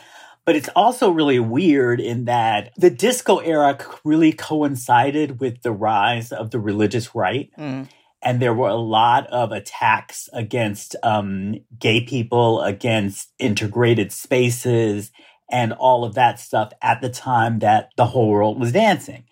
But 0.45 0.55
it's 0.55 0.69
also 0.76 1.11
really 1.11 1.41
weird 1.41 2.00
in 2.00 2.26
that 2.26 2.71
the 2.76 2.91
disco 2.91 3.38
era 3.38 3.76
really 4.05 4.33
coincided 4.33 5.41
with 5.41 5.62
the 5.62 5.73
rise 5.73 6.31
of 6.31 6.53
the 6.53 6.61
religious 6.61 7.15
right. 7.15 7.50
Mm. 7.59 7.88
And 8.23 8.41
there 8.41 8.55
were 8.55 8.69
a 8.69 8.76
lot 8.76 9.26
of 9.29 9.53
attacks 9.53 10.29
against 10.33 10.97
um, 11.03 11.57
gay 11.79 12.00
people, 12.00 12.62
against 12.62 13.33
integrated 13.38 14.12
spaces, 14.12 15.11
and 15.50 15.73
all 15.73 16.05
of 16.05 16.15
that 16.15 16.41
stuff 16.41 16.73
at 16.83 17.00
the 17.00 17.09
time 17.09 17.61
that 17.61 17.91
the 17.97 18.07
whole 18.07 18.29
world 18.29 18.59
was 18.59 18.73
dancing. 18.73 19.25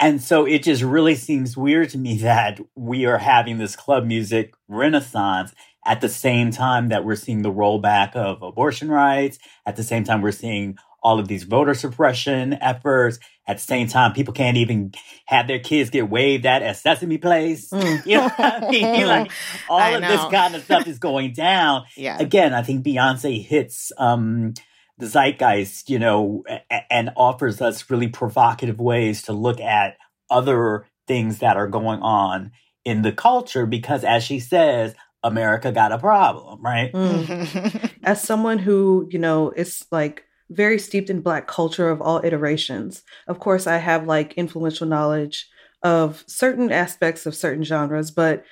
And 0.00 0.20
so 0.20 0.44
it 0.44 0.62
just 0.62 0.82
really 0.82 1.14
seems 1.14 1.56
weird 1.56 1.90
to 1.90 1.98
me 1.98 2.18
that 2.22 2.60
we 2.74 3.06
are 3.06 3.18
having 3.18 3.58
this 3.58 3.76
club 3.76 4.04
music 4.04 4.54
renaissance 4.68 5.52
at 5.86 6.00
the 6.00 6.08
same 6.08 6.50
time 6.50 6.88
that 6.88 7.04
we're 7.04 7.14
seeing 7.16 7.42
the 7.42 7.52
rollback 7.52 8.16
of 8.16 8.42
abortion 8.42 8.88
rights, 8.90 9.38
at 9.66 9.76
the 9.76 9.82
same 9.82 10.02
time 10.02 10.22
we're 10.22 10.32
seeing 10.32 10.76
all 11.02 11.20
of 11.20 11.28
these 11.28 11.44
voter 11.44 11.74
suppression 11.74 12.54
efforts. 12.62 13.18
At 13.46 13.58
the 13.58 13.62
same 13.62 13.88
time, 13.88 14.14
people 14.14 14.32
can't 14.32 14.56
even 14.56 14.94
have 15.26 15.46
their 15.46 15.58
kids 15.58 15.90
get 15.90 16.08
waved 16.08 16.46
at 16.46 16.62
at 16.62 16.78
Sesame 16.78 17.18
Place. 17.18 17.68
Mm. 17.68 18.06
You 18.06 18.16
know 18.16 18.22
what 18.24 18.40
I 18.40 18.70
mean? 18.70 19.06
like 19.06 19.30
all 19.68 19.78
I 19.78 19.90
of 19.90 20.00
know. 20.00 20.08
this 20.08 20.24
kind 20.32 20.54
of 20.54 20.64
stuff 20.64 20.86
is 20.86 20.98
going 20.98 21.34
down. 21.34 21.84
yeah. 21.94 22.16
Again, 22.18 22.54
I 22.54 22.62
think 22.62 22.86
Beyonce 22.86 23.44
hits 23.44 23.92
um, 23.98 24.54
the 24.98 25.06
zeitgeist, 25.06 25.90
you 25.90 25.98
know, 25.98 26.44
and 26.90 27.10
offers 27.16 27.60
us 27.60 27.90
really 27.90 28.08
provocative 28.08 28.78
ways 28.78 29.22
to 29.22 29.32
look 29.32 29.60
at 29.60 29.96
other 30.30 30.86
things 31.06 31.38
that 31.40 31.56
are 31.56 31.68
going 31.68 32.00
on 32.00 32.52
in 32.84 33.02
the 33.02 33.12
culture 33.12 33.66
because 33.66 34.04
as 34.04 34.22
she 34.22 34.38
says, 34.38 34.94
America 35.22 35.72
got 35.72 35.90
a 35.90 35.98
problem, 35.98 36.62
right? 36.62 36.92
Mm. 36.92 37.90
As 38.04 38.22
someone 38.22 38.58
who, 38.58 39.08
you 39.10 39.18
know, 39.18 39.50
is 39.52 39.86
like 39.90 40.24
very 40.50 40.78
steeped 40.78 41.08
in 41.08 41.22
black 41.22 41.46
culture 41.46 41.88
of 41.88 42.02
all 42.02 42.20
iterations, 42.22 43.02
of 43.26 43.40
course 43.40 43.66
I 43.66 43.78
have 43.78 44.06
like 44.06 44.34
influential 44.34 44.86
knowledge 44.86 45.48
of 45.82 46.24
certain 46.26 46.70
aspects 46.70 47.26
of 47.26 47.34
certain 47.34 47.64
genres, 47.64 48.10
but 48.10 48.44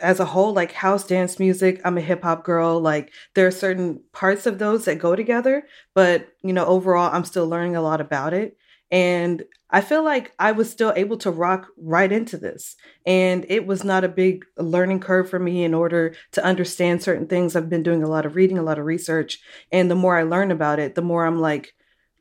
as 0.00 0.20
a 0.20 0.24
whole, 0.24 0.52
like 0.52 0.72
house 0.72 1.06
dance 1.06 1.38
music, 1.38 1.80
I'm 1.84 1.98
a 1.98 2.02
hip 2.02 2.22
hop 2.22 2.44
girl. 2.44 2.80
Like 2.80 3.12
there 3.34 3.46
are 3.46 3.52
certain 3.52 4.02
parts 4.12 4.46
of 4.46 4.58
those 4.58 4.84
that 4.84 4.98
go 4.98 5.14
together, 5.16 5.64
but 5.94 6.28
you 6.42 6.52
know, 6.52 6.66
overall, 6.66 7.10
I'm 7.12 7.24
still 7.24 7.48
learning 7.48 7.76
a 7.76 7.82
lot 7.82 8.00
about 8.00 8.34
it. 8.34 8.56
And 8.90 9.44
I 9.70 9.80
feel 9.82 10.04
like 10.04 10.32
I 10.38 10.50
was 10.52 10.68
still 10.68 10.92
able 10.96 11.16
to 11.18 11.30
rock 11.30 11.68
right 11.76 12.10
into 12.10 12.36
this. 12.36 12.74
And 13.06 13.46
it 13.48 13.64
was 13.64 13.84
not 13.84 14.02
a 14.02 14.08
big 14.08 14.44
learning 14.58 15.00
curve 15.00 15.30
for 15.30 15.38
me 15.38 15.62
in 15.62 15.74
order 15.74 16.14
to 16.32 16.44
understand 16.44 17.02
certain 17.02 17.28
things. 17.28 17.54
I've 17.54 17.70
been 17.70 17.84
doing 17.84 18.02
a 18.02 18.08
lot 18.08 18.26
of 18.26 18.34
reading, 18.34 18.58
a 18.58 18.64
lot 18.64 18.80
of 18.80 18.84
research. 18.84 19.38
And 19.70 19.88
the 19.88 19.94
more 19.94 20.18
I 20.18 20.24
learn 20.24 20.50
about 20.50 20.80
it, 20.80 20.96
the 20.96 21.02
more 21.02 21.24
I'm 21.24 21.40
like, 21.40 21.72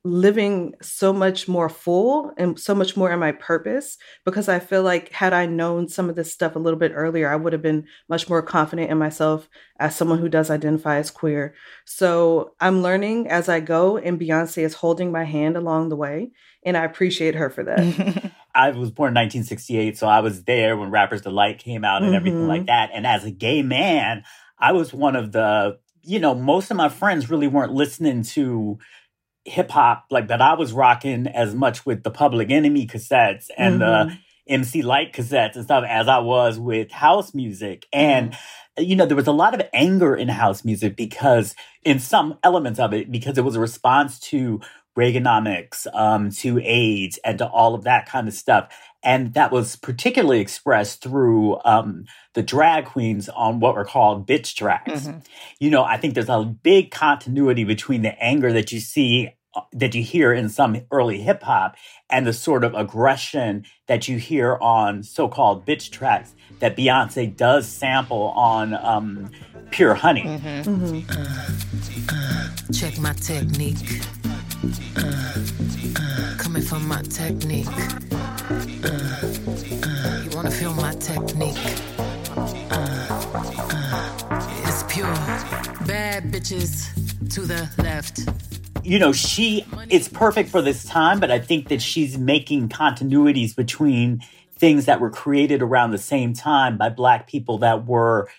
living 0.04 0.74
so 0.82 1.12
much 1.12 1.48
more 1.48 1.68
full 1.68 2.32
and 2.38 2.58
so 2.58 2.74
much 2.74 2.96
more 2.96 3.12
in 3.12 3.20
my 3.20 3.34
purpose 3.34 3.98
because 4.24 4.48
I 4.48 4.60
feel 4.60 4.82
like 4.82 5.12
had 5.12 5.34
I 5.34 5.46
known 5.46 5.90
some 5.90 6.10
of 6.10 6.16
this 6.16 6.32
stuff 6.32 6.56
a 6.56 6.60
little 6.60 6.80
bit 6.80 6.94
earlier, 6.96 7.30
I 7.30 7.36
would 7.36 7.54
have 7.54 7.62
been 7.62 7.86
much 8.08 8.30
more 8.30 8.42
confident 8.42 8.90
in 8.90 8.98
myself 8.98 9.50
as 9.78 9.96
someone 9.96 10.20
who 10.20 10.30
does 10.30 10.50
identify 10.50 10.98
as 10.98 11.12
queer. 11.12 11.54
So 11.86 12.54
I'm 12.62 12.82
learning 12.82 13.28
as 13.28 13.50
I 13.50 13.60
go, 13.60 13.98
and 13.98 14.20
Beyonce 14.20 14.64
is 14.64 14.76
holding 14.76 15.12
my 15.12 15.26
hand 15.26 15.58
along 15.58 15.90
the 15.90 15.96
way, 15.96 16.32
and 16.64 16.78
I 16.78 16.86
appreciate 16.86 17.36
her 17.36 17.50
for 17.50 17.64
that. 17.64 18.32
I 18.56 18.72
was 18.72 18.92
born 18.92 19.10
in 19.10 19.16
1968, 19.16 19.98
so 19.98 20.08
I 20.08 20.22
was 20.22 20.44
there 20.44 20.78
when 20.78 20.92
Rapper's 20.92 21.22
Delight 21.22 21.60
came 21.60 21.84
out 21.84 22.02
and 22.02 22.08
mm-hmm. 22.08 22.16
everything 22.16 22.48
like 22.48 22.66
that. 22.66 22.90
And 22.94 23.06
as 23.06 23.24
a 23.24 23.32
gay 23.32 23.62
man, 23.62 24.24
I 24.58 24.72
was 24.72 24.94
one 24.94 25.16
of 25.16 25.32
the, 25.32 25.78
you 26.04 26.20
know, 26.20 26.34
most 26.36 26.72
of 26.72 26.78
my 26.78 26.90
friends 26.90 27.30
really 27.30 27.48
weren't 27.48 27.74
listening 27.74 28.24
to 28.24 28.80
hip 29.46 29.72
hop 29.72 30.06
like 30.12 30.28
that 30.28 30.42
I 30.42 30.54
was 30.54 30.74
rocking 30.74 31.28
as 31.28 31.56
much 31.56 31.86
with 31.86 32.04
the 32.04 32.12
Public 32.12 32.52
Enemy 32.52 32.88
cassettes 32.88 33.50
and 33.58 33.82
mm-hmm. 33.82 34.10
the 34.10 34.18
MC 34.48 34.82
Lyte 34.82 35.14
cassettes 35.14 35.56
and 35.56 35.64
stuff 35.64 35.84
as 35.88 36.08
I 36.08 36.20
was 36.20 36.60
with 36.60 36.92
house 36.92 37.34
music. 37.34 37.86
And 37.94 38.32
mm-hmm. 38.32 38.84
you 38.84 38.96
know, 38.96 39.06
there 39.06 39.16
was 39.16 39.28
a 39.28 39.32
lot 39.32 39.54
of 39.54 39.62
anger 39.74 40.16
in 40.16 40.28
house 40.28 40.66
music 40.66 40.96
because 40.96 41.56
in 41.84 42.00
some 42.00 42.38
elements 42.44 42.80
of 42.80 42.94
it, 42.94 43.12
because 43.12 43.38
it 43.38 43.44
was 43.44 43.56
a 43.56 43.60
response 43.60 44.20
to 44.20 44.60
Reaganomics, 45.00 45.88
um, 45.94 46.30
to 46.42 46.60
AIDS, 46.62 47.18
and 47.24 47.38
to 47.38 47.48
all 47.48 47.74
of 47.76 47.84
that 47.86 48.04
kind 48.08 48.28
of 48.28 48.34
stuff. 48.34 48.64
And 49.02 49.34
that 49.34 49.52
was 49.52 49.78
particularly 49.78 50.42
expressed 50.42 51.02
through 51.02 51.60
um, 51.64 52.06
the 52.34 52.44
drag 52.44 52.86
queens 52.86 53.30
on 53.30 53.62
what 53.62 53.76
were 53.76 53.86
called 53.86 54.28
bitch 54.28 54.56
tracks. 54.56 55.08
Mm-hmm. 55.08 55.20
You 55.60 55.70
know, 55.72 55.84
I 55.84 55.96
think 55.98 56.16
there's 56.16 56.28
a 56.30 56.44
big 56.44 56.92
continuity 56.92 57.64
between 57.64 58.02
the 58.02 58.22
anger 58.22 58.52
that 58.52 58.74
you 58.74 58.82
see 58.82 59.30
uh, 59.56 59.62
that 59.72 59.96
you 59.96 60.04
hear 60.04 60.34
in 60.34 60.50
some 60.50 60.82
early 60.92 61.22
hip 61.22 61.42
hop 61.44 61.76
and 62.10 62.28
the 62.28 62.34
sort 62.34 62.64
of 62.64 62.74
aggression 62.76 63.66
that 63.88 64.08
you 64.08 64.18
hear 64.18 64.58
on 64.62 65.02
so-called 65.02 65.66
bitch 65.66 65.90
tracks 65.92 66.36
that 66.60 66.76
Beyonce 66.76 67.36
does 67.36 67.68
sample 67.68 68.34
on 68.36 68.74
um, 68.74 69.32
Pure 69.72 69.96
Honey. 69.96 70.24
Mm-hmm. 70.24 70.70
Mm-hmm. 70.70 71.10
Uh, 71.10 72.16
uh, 72.16 72.74
check 72.74 73.00
my 73.00 73.14
technique. 73.14 74.02
Coming 76.38 76.62
from 76.62 76.86
my 76.86 77.02
technique. 77.04 77.66
you 80.24 80.36
wanna 80.36 80.52
feel 80.52 80.74
my 80.74 80.94
technique? 80.96 81.56
it's 84.66 84.84
pure. 84.84 85.14
Bad 85.88 86.32
bitches 86.34 86.90
to 87.34 87.42
the 87.42 87.70
left 87.82 88.28
you 88.84 88.98
know, 88.98 89.12
she 89.12 89.66
it's 89.90 90.08
perfect 90.08 90.50
for 90.50 90.62
this 90.62 90.84
time, 90.84 91.20
but 91.20 91.30
I 91.30 91.40
think 91.40 91.68
that 91.68 91.82
she's 91.82 92.18
making 92.18 92.70
continuities 92.70 93.56
between 93.56 94.22
things 94.56 94.86
that 94.86 95.00
were 95.00 95.12
created 95.12 95.62
around 95.62 95.92
the 95.92 95.98
same 95.98 96.34
time 96.34 96.78
by 96.78 96.90
black 96.90 97.28
people 97.28 97.60
that 97.60 97.86
were 97.86 98.30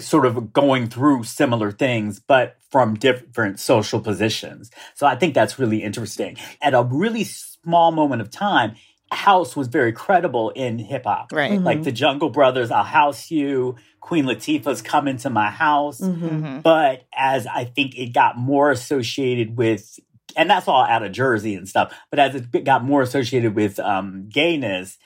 sort 0.00 0.24
of 0.24 0.52
going 0.52 0.88
through 0.88 1.24
similar 1.24 1.70
things, 1.70 2.20
but 2.20 2.56
from 2.72 2.94
different 2.94 3.60
social 3.60 4.00
positions. 4.00 4.70
So 4.94 5.06
I 5.06 5.14
think 5.14 5.34
that's 5.34 5.58
really 5.58 5.82
interesting. 5.82 6.38
At 6.62 6.72
a 6.72 6.82
really 6.82 7.22
small 7.22 7.92
moment 7.92 8.22
of 8.22 8.30
time, 8.30 8.74
house 9.12 9.54
was 9.54 9.68
very 9.68 9.92
credible 9.92 10.50
in 10.50 10.78
hip 10.78 11.04
hop. 11.04 11.32
Right. 11.32 11.52
Mm-hmm. 11.52 11.64
Like 11.64 11.82
the 11.82 11.92
Jungle 11.92 12.30
Brothers, 12.30 12.70
I'll 12.70 12.82
house 12.82 13.30
you. 13.30 13.76
Queen 14.00 14.24
Latifah's 14.24 14.80
coming 14.80 15.18
to 15.18 15.30
my 15.30 15.50
house. 15.50 16.00
Mm-hmm. 16.00 16.26
mm-hmm. 16.26 16.60
But 16.60 17.04
as 17.14 17.46
I 17.46 17.66
think 17.66 17.96
it 17.96 18.14
got 18.14 18.38
more 18.38 18.70
associated 18.70 19.56
with, 19.56 20.00
and 20.34 20.48
that's 20.48 20.66
all 20.66 20.82
out 20.82 21.02
of 21.02 21.12
Jersey 21.12 21.54
and 21.54 21.68
stuff, 21.68 21.94
but 22.10 22.18
as 22.18 22.34
it 22.34 22.64
got 22.64 22.82
more 22.82 23.02
associated 23.02 23.54
with 23.54 23.78
um, 23.78 24.30
gayness, 24.30 24.96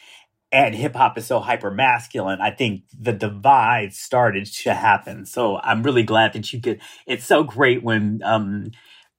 and 0.53 0.75
hip 0.75 0.95
hop 0.95 1.19
is 1.19 1.27
so 1.27 1.41
hyper 1.41 1.71
masculine, 1.71 2.41
I 2.41 2.51
think 2.51 2.83
the 2.99 3.13
divide 3.13 3.93
started 3.95 4.47
to 4.47 4.75
happen. 4.75 5.27
So 5.27 5.59
I'm 5.59 5.83
really 5.83 6.03
glad 6.03 6.33
that 6.35 6.53
you 6.53 6.61
could. 6.61 6.81
It's 7.07 7.25
so 7.25 7.43
great 7.43 7.83
when 7.83 8.21
um, 8.25 8.71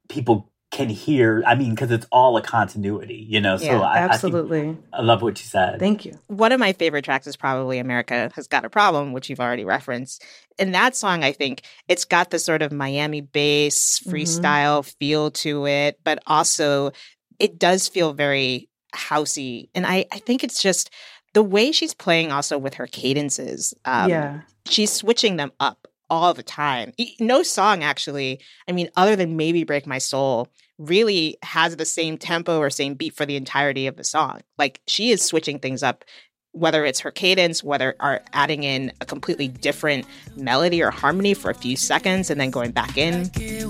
people 0.09 0.51
can 0.71 0.89
hear. 0.89 1.43
I 1.45 1.55
mean, 1.55 1.71
because 1.71 1.91
it's 1.91 2.05
all 2.11 2.37
a 2.37 2.41
continuity, 2.41 3.25
you 3.27 3.39
know. 3.39 3.57
So 3.57 3.65
Yeah, 3.65 3.81
I, 3.81 3.97
absolutely. 3.99 4.59
I, 4.59 4.63
think- 4.63 4.85
I 4.93 5.01
love 5.01 5.21
what 5.21 5.39
you 5.39 5.45
said. 5.45 5.79
Thank 5.79 6.05
you. 6.05 6.17
One 6.27 6.51
of 6.51 6.59
my 6.59 6.73
favorite 6.73 7.05
tracks 7.05 7.27
is 7.27 7.35
probably 7.35 7.79
America 7.79 8.31
Has 8.35 8.47
Got 8.47 8.65
a 8.65 8.69
Problem, 8.69 9.13
which 9.13 9.29
you've 9.29 9.39
already 9.39 9.65
referenced. 9.65 10.23
In 10.57 10.71
that 10.71 10.95
song, 10.95 11.23
I 11.23 11.31
think 11.31 11.63
it's 11.87 12.05
got 12.05 12.29
the 12.31 12.39
sort 12.39 12.61
of 12.61 12.71
Miami 12.71 13.21
bass 13.21 13.99
freestyle 13.99 14.83
feel 14.99 15.31
to 15.31 15.67
it, 15.67 15.99
but 16.03 16.19
also 16.25 16.91
it 17.39 17.59
does 17.59 17.87
feel 17.87 18.13
very 18.13 18.69
housey. 18.93 19.69
And 19.75 19.85
I, 19.85 20.05
I 20.11 20.19
think 20.19 20.43
it's 20.43 20.61
just 20.61 20.89
the 21.37 21.43
way 21.43 21.71
she's 21.71 21.93
playing 21.93 22.31
also 22.31 22.57
with 22.57 22.73
her 22.73 22.87
cadences. 22.87 23.71
Um, 23.85 24.09
yeah. 24.09 24.41
she's 24.65 24.91
switching 24.91 25.35
them 25.35 25.51
up 25.59 25.87
all 26.09 26.33
the 26.33 26.41
time. 26.41 26.93
No 27.19 27.43
song 27.43 27.83
actually, 27.83 28.39
I 28.67 28.71
mean, 28.71 28.89
other 28.95 29.15
than 29.15 29.37
maybe 29.37 29.63
Break 29.63 29.85
My 29.85 29.99
Soul, 29.99 30.47
really 30.79 31.37
has 31.43 31.75
the 31.75 31.85
same 31.85 32.17
tempo 32.17 32.57
or 32.57 32.71
same 32.71 32.95
beat 32.95 33.13
for 33.13 33.23
the 33.23 33.35
entirety 33.35 33.85
of 33.85 33.97
the 33.97 34.03
song. 34.03 34.41
Like 34.57 34.81
she 34.87 35.11
is 35.11 35.21
switching 35.23 35.59
things 35.59 35.83
up, 35.83 36.05
whether 36.53 36.83
it's 36.85 37.01
her 37.01 37.11
cadence, 37.11 37.63
whether 37.63 37.95
are 37.99 38.23
adding 38.33 38.63
in 38.63 38.91
a 38.99 39.05
completely 39.05 39.47
different 39.47 40.07
melody 40.35 40.81
or 40.81 40.89
harmony 40.89 41.35
for 41.35 41.51
a 41.51 41.55
few 41.55 41.77
seconds 41.77 42.31
and 42.31 42.41
then 42.41 42.49
going 42.49 42.71
back 42.71 42.97
in. 42.97 43.29
It 43.35 43.67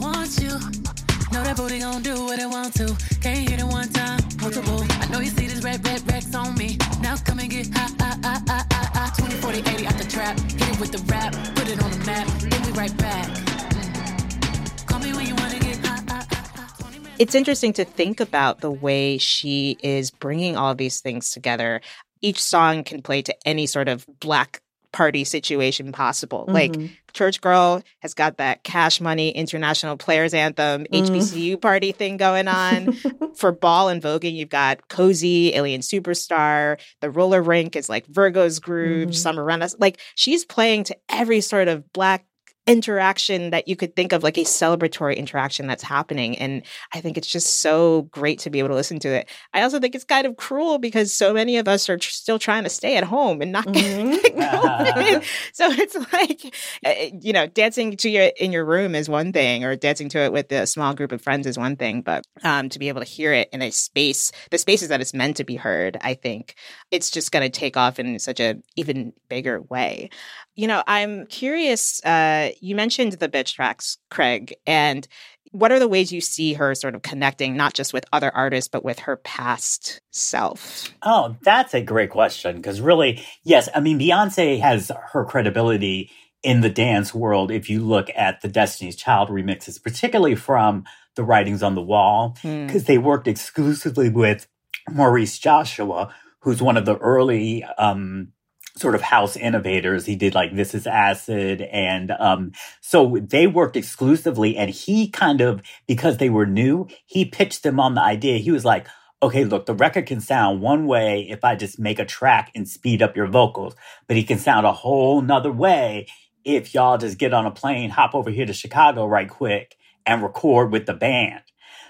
get 7.63 7.75
high, 7.75 7.89
high, 7.99 8.41
high, 8.47 8.65
high. 8.93 9.11
20, 9.17 9.35
40, 9.35 9.59
80 9.59 9.87
out 9.87 9.97
the 9.97 10.03
trap. 10.03 10.39
Hit 10.39 10.69
it 10.69 10.79
with 10.79 10.91
the 10.91 10.99
rap, 11.11 11.33
put 11.55 11.69
it 11.69 11.81
on 11.83 11.91
the 11.91 12.05
map. 12.05 12.27
Then 12.39 12.61
we 12.63 12.71
right 12.77 12.95
back. 12.97 13.27
Mm. 13.27 14.87
Call 14.87 14.99
me 14.99 15.13
when 15.13 15.25
you 15.25 15.35
wanna 15.35 15.59
get 15.59 15.77
high. 15.85 16.03
Ah, 16.09 16.27
ah, 16.31 16.51
ah. 16.57 17.15
It's 17.19 17.35
interesting 17.35 17.73
to 17.73 17.85
think 17.85 18.19
about 18.19 18.61
the 18.61 18.71
way 18.71 19.17
she 19.17 19.77
is 19.81 20.11
bringing 20.11 20.55
all 20.55 20.75
these 20.75 21.01
things 21.01 21.31
together. 21.31 21.81
Each 22.21 22.41
song 22.41 22.83
can 22.83 23.01
play 23.01 23.21
to 23.23 23.35
any 23.45 23.65
sort 23.65 23.87
of 23.87 24.05
black 24.19 24.61
party 24.97 25.23
situation 25.23 25.91
possible. 25.91 26.45
Like 26.47 26.71
Mhm. 26.71 26.89
Church 27.13 27.39
Girl 27.39 27.83
has 27.99 28.15
got 28.15 28.37
that 28.37 28.63
cash 28.63 28.99
money 28.99 29.29
international 29.29 29.95
players 29.95 30.33
anthem 30.33 30.85
Mm. 30.85 31.05
HBCU 31.07 31.57
party 31.61 31.91
thing 31.91 32.17
going 32.17 32.47
on. 32.47 32.93
For 33.35 33.51
Ball 33.51 33.89
and 33.89 34.01
Voguing, 34.01 34.33
you've 34.35 34.49
got 34.49 34.87
Cozy, 34.89 35.53
Alien 35.53 35.81
Superstar, 35.81 36.79
the 37.01 37.11
roller 37.11 37.43
rink 37.43 37.75
is 37.75 37.89
like 37.89 38.07
Virgo's 38.07 38.57
Groove, 38.57 39.09
Mhm. 39.09 39.15
Summer 39.15 39.43
Renaissance. 39.43 39.79
Like 39.79 39.99
she's 40.15 40.43
playing 40.43 40.85
to 40.85 40.97
every 41.09 41.41
sort 41.41 41.67
of 41.67 41.93
black 41.93 42.25
interaction 42.67 43.49
that 43.51 43.67
you 43.67 43.75
could 43.75 43.95
think 43.95 44.11
of 44.11 44.23
like 44.23 44.37
a 44.37 44.41
celebratory 44.43 45.15
interaction 45.15 45.67
that's 45.67 45.83
happening 45.83 46.37
and 46.37 46.63
i 46.93 46.99
think 47.01 47.17
it's 47.17 47.27
just 47.31 47.61
so 47.61 48.03
great 48.11 48.39
to 48.39 48.49
be 48.49 48.59
able 48.59 48.67
to 48.69 48.75
listen 48.75 48.99
to 48.99 49.07
it 49.07 49.29
i 49.53 49.61
also 49.61 49.79
think 49.79 49.95
it's 49.95 50.03
kind 50.03 50.27
of 50.27 50.35
cruel 50.37 50.77
because 50.77 51.13
so 51.13 51.33
many 51.33 51.57
of 51.57 51.67
us 51.67 51.89
are 51.89 51.97
tr- 51.97 52.11
still 52.11 52.37
trying 52.37 52.63
to 52.63 52.69
stay 52.69 52.97
at 52.97 53.03
home 53.05 53.41
and 53.41 53.51
not 53.51 53.65
Mhm. 53.67 54.21
get 54.21 54.33
COVID. 54.35 55.23
so 55.53 55.69
it's 55.71 55.95
like 56.13 56.55
uh, 56.85 57.17
you 57.21 57.33
know 57.33 57.47
dancing 57.47 57.95
to 57.97 58.09
your 58.09 58.31
in 58.37 58.51
your 58.51 58.65
room 58.65 58.95
is 58.95 59.07
one 59.09 59.31
thing 59.33 59.63
or 59.63 59.75
dancing 59.75 60.09
to 60.09 60.19
it 60.19 60.31
with 60.33 60.51
a 60.51 60.67
small 60.67 60.93
group 60.93 61.11
of 61.11 61.21
friends 61.21 61.47
is 61.47 61.57
one 61.57 61.75
thing 61.77 62.01
but 62.01 62.25
um, 62.43 62.69
to 62.69 62.79
be 62.79 62.89
able 62.89 63.01
to 63.01 63.07
hear 63.07 63.33
it 63.33 63.49
in 63.53 63.61
a 63.61 63.71
space 63.71 64.31
the 64.51 64.57
spaces 64.57 64.89
that 64.89 65.01
it's 65.01 65.13
meant 65.13 65.37
to 65.37 65.43
be 65.43 65.55
heard 65.55 65.97
i 66.01 66.13
think 66.13 66.55
it's 66.91 67.09
just 67.09 67.31
going 67.31 67.43
to 67.43 67.49
take 67.49 67.77
off 67.77 67.99
in 67.99 68.19
such 68.19 68.39
a 68.39 68.55
even 68.75 69.13
bigger 69.29 69.61
way 69.61 70.09
you 70.57 70.67
know, 70.67 70.83
I'm 70.87 71.25
curious. 71.27 72.03
Uh, 72.03 72.49
you 72.59 72.75
mentioned 72.75 73.13
the 73.13 73.29
bitch 73.29 73.53
tracks, 73.53 73.97
Craig, 74.11 74.53
and 74.65 75.07
what 75.51 75.71
are 75.71 75.79
the 75.79 75.87
ways 75.87 76.11
you 76.11 76.19
see 76.19 76.53
her 76.53 76.75
sort 76.75 76.93
of 76.93 77.03
connecting, 77.03 77.55
not 77.55 77.73
just 77.73 77.93
with 77.93 78.03
other 78.11 78.35
artists, 78.35 78.67
but 78.67 78.83
with 78.83 78.99
her 78.99 79.15
past 79.15 80.01
self? 80.11 80.89
Oh, 81.03 81.37
that's 81.41 81.73
a 81.73 81.81
great 81.81 82.09
question. 82.09 82.57
Because 82.57 82.81
really, 82.81 83.23
yes, 83.43 83.69
I 83.73 83.79
mean, 83.79 83.97
Beyonce 83.97 84.59
has 84.59 84.91
her 85.13 85.23
credibility 85.23 86.11
in 86.43 86.61
the 86.61 86.69
dance 86.69 87.13
world 87.13 87.49
if 87.51 87.69
you 87.69 87.83
look 87.83 88.09
at 88.15 88.41
the 88.41 88.47
Destiny's 88.49 88.95
Child 88.95 89.29
remixes, 89.29 89.81
particularly 89.81 90.35
from 90.35 90.83
the 91.15 91.23
Writings 91.23 91.63
on 91.63 91.75
the 91.75 91.81
Wall, 91.81 92.35
Hmm. 92.41 92.67
because 92.67 92.83
they 92.83 92.97
worked 92.97 93.27
exclusively 93.27 94.09
with 94.09 94.47
Maurice 94.89 95.39
Joshua, 95.39 96.13
who's 96.41 96.61
one 96.61 96.77
of 96.77 96.85
the 96.85 96.97
early 96.97 97.63
um, 97.77 98.33
sort 98.77 98.95
of 98.95 99.01
house 99.01 99.35
innovators. 99.35 100.05
He 100.05 100.15
did 100.15 100.35
like 100.35 100.55
This 100.55 100.73
Is 100.73 100.87
Acid. 100.87 101.61
And 101.61 102.11
um, 102.11 102.51
so 102.81 103.17
they 103.21 103.47
worked 103.47 103.75
exclusively. 103.75 104.57
And 104.57 104.69
he 104.69 105.09
kind 105.09 105.41
of, 105.41 105.61
because 105.87 106.17
they 106.17 106.29
were 106.29 106.45
new, 106.45 106.87
he 107.05 107.25
pitched 107.25 107.63
them 107.63 107.79
on 107.79 107.95
the 107.95 108.01
idea. 108.01 108.37
He 108.37 108.51
was 108.51 108.65
like, 108.65 108.87
okay, 109.21 109.45
look, 109.45 109.65
the 109.65 109.73
record 109.73 110.05
can 110.05 110.21
sound 110.21 110.61
one 110.61 110.85
way 110.85 111.27
if 111.29 111.43
I 111.43 111.55
just 111.55 111.79
make 111.79 111.99
a 111.99 112.05
track 112.05 112.51
and 112.53 112.67
speed 112.67 113.01
up 113.01 113.15
your 113.15 113.27
vocals, 113.27 113.75
but 114.07 114.15
he 114.15 114.23
can 114.23 114.37
sound 114.37 114.65
a 114.65 114.73
whole 114.73 115.21
nother 115.21 115.51
way 115.51 116.07
if 116.45 116.73
y'all 116.73 116.97
just 116.97 117.17
get 117.17 117.33
on 117.33 117.45
a 117.45 117.51
plane, 117.51 117.89
hop 117.89 118.15
over 118.15 118.29
here 118.29 118.45
to 118.45 118.53
Chicago 118.53 119.05
right 119.05 119.29
quick 119.29 119.75
and 120.05 120.23
record 120.23 120.71
with 120.71 120.85
the 120.85 120.93
band. 120.93 121.41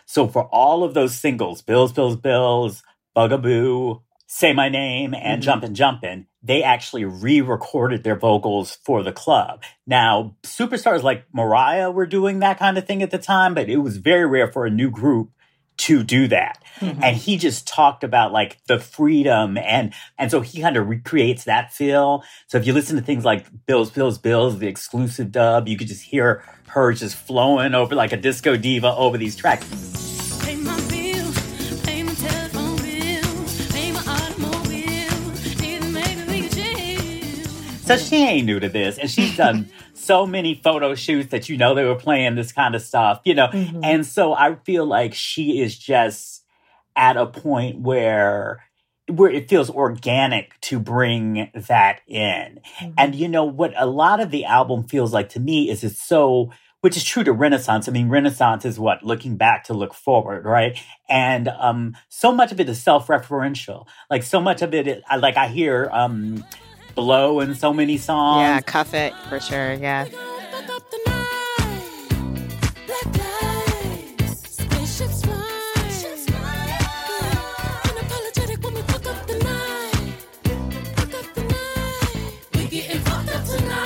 So 0.05 0.27
for 0.27 0.45
all 0.45 0.83
of 0.83 0.93
those 0.93 1.15
singles, 1.15 1.61
Bills, 1.61 1.91
Bills, 1.91 2.15
Bills, 2.15 2.81
Bugaboo, 3.13 3.99
Say 4.29 4.51
My 4.51 4.67
Name, 4.67 5.13
and 5.13 5.41
Mhm. 5.41 5.45
Jumpin' 5.45 5.73
Jumpin', 5.73 6.27
they 6.43 6.61
actually 6.61 7.05
re-recorded 7.05 8.03
their 8.03 8.17
vocals 8.17 8.77
for 8.83 9.01
the 9.01 9.13
club. 9.13 9.63
Now, 9.87 10.35
superstars 10.43 11.01
like 11.01 11.23
Mariah 11.33 11.89
were 11.91 12.05
doing 12.05 12.39
that 12.39 12.59
kind 12.59 12.77
of 12.77 12.85
thing 12.85 13.01
at 13.01 13.09
the 13.11 13.17
time, 13.17 13.53
but 13.53 13.69
it 13.69 13.77
was 13.77 13.97
very 13.97 14.25
rare 14.25 14.51
for 14.51 14.65
a 14.65 14.69
new 14.69 14.89
group 14.89 15.29
to 15.77 16.03
do 16.03 16.27
that. 16.27 16.57
And 16.81 17.15
he 17.15 17.37
just 17.37 17.67
talked 17.67 18.03
about 18.03 18.31
like 18.33 18.57
the 18.67 18.79
freedom 18.79 19.57
and 19.57 19.93
and 20.17 20.29
so 20.29 20.41
he 20.41 20.59
kind 20.61 20.75
of 20.75 20.87
recreates 20.87 21.43
that 21.45 21.71
feel. 21.71 22.23
So 22.47 22.57
if 22.57 22.65
you 22.67 22.73
listen 22.73 22.95
to 22.97 23.01
things 23.01 23.23
like 23.23 23.45
Bills, 23.65 23.89
Bills, 23.91 24.17
Bills, 24.17 24.57
the 24.59 24.67
exclusive 24.67 25.31
dub, 25.31 25.67
you 25.67 25.77
could 25.77 25.87
just 25.87 26.03
hear 26.03 26.43
her 26.69 26.93
just 26.93 27.15
flowing 27.15 27.75
over 27.75 27.95
like 27.95 28.11
a 28.11 28.17
disco 28.17 28.57
diva 28.57 28.91
over 28.95 29.17
these 29.17 29.35
tracks. 29.35 29.65
Pay 30.43 30.55
So 37.87 37.95
she 37.95 38.17
ain't 38.17 38.45
new 38.45 38.59
to 38.59 38.67
this, 38.67 38.97
and 38.97 39.09
she's 39.09 39.37
done 39.37 39.69
so 39.93 40.25
many 40.25 40.55
photo 40.55 40.93
shoots 40.93 41.31
that 41.31 41.47
you 41.47 41.55
know 41.55 41.73
they 41.73 41.85
were 41.85 41.95
playing 41.95 42.35
this 42.35 42.51
kind 42.51 42.75
of 42.75 42.81
stuff, 42.81 43.21
you 43.23 43.33
know. 43.33 43.47
Mhm. 43.47 43.79
And 43.81 44.05
so 44.05 44.33
I 44.33 44.55
feel 44.55 44.85
like 44.85 45.13
she 45.13 45.61
is 45.61 45.77
just 45.77 46.43
at 46.97 47.15
a 47.15 47.25
point 47.25 47.79
where 47.79 48.65
where 49.09 49.31
it 49.31 49.47
feels 49.47 49.69
organic 49.69 50.59
to 50.59 50.81
bring 50.81 51.49
that 51.53 52.01
in. 52.07 52.59
And 52.97 53.15
you 53.15 53.29
know 53.29 53.45
what 53.45 53.71
a 53.77 53.85
lot 53.85 54.19
of 54.19 54.31
the 54.31 54.43
album 54.43 54.83
feels 54.83 55.13
like 55.13 55.29
to 55.29 55.39
me 55.39 55.69
is 55.69 55.81
it's 55.85 56.03
so 56.03 56.51
which 56.81 56.97
is 56.97 57.05
true 57.05 57.23
to 57.23 57.31
Renaissance. 57.31 57.87
I 57.87 57.91
mean, 57.93 58.09
Renaissance 58.09 58.65
is 58.65 58.77
what 58.77 59.01
looking 59.01 59.37
back 59.37 59.63
to 59.65 59.73
look 59.73 59.93
forward, 59.93 60.43
right? 60.43 60.77
And 61.09 61.47
um, 61.47 61.95
so 62.09 62.33
much 62.33 62.51
of 62.51 62.59
it 62.59 62.69
is 62.69 62.81
self-referential. 62.81 63.87
Like 64.11 64.23
so 64.23 64.39
much 64.39 64.61
of 64.61 64.73
it, 64.73 64.87
is, 64.87 65.03
like 65.19 65.37
I 65.37 65.47
hear 65.47 65.89
um, 65.91 66.45
blow 66.97 67.39
in 67.41 67.53
so 67.53 67.71
many 67.71 67.95
songs. 67.95 68.41
yeah, 68.41 68.59
cuff 68.59 68.93
it 68.95 69.13
for 69.29 69.39
sure. 69.39 69.73
Yeah. 69.73 70.05
Fuck 70.05 70.69
up 70.69 70.89
the 70.89 70.99
night. 71.05 72.57
Black 72.87 73.05
lights, 74.17 74.57
spaceships 74.57 75.21
fly. 75.23 75.43
Unapologetic 77.83 78.63
when 78.63 78.73
we 78.73 78.81
fuck 78.81 79.05
up 79.05 79.27
the 79.27 79.37
night. 79.37 79.93
Fuck 80.95 81.13
up 81.13 81.33
the 81.35 81.43
night. 81.43 82.33
We 82.55 82.65
getting 82.67 83.01
fucked 83.01 83.29
up 83.29 83.45
tonight. 83.45 83.83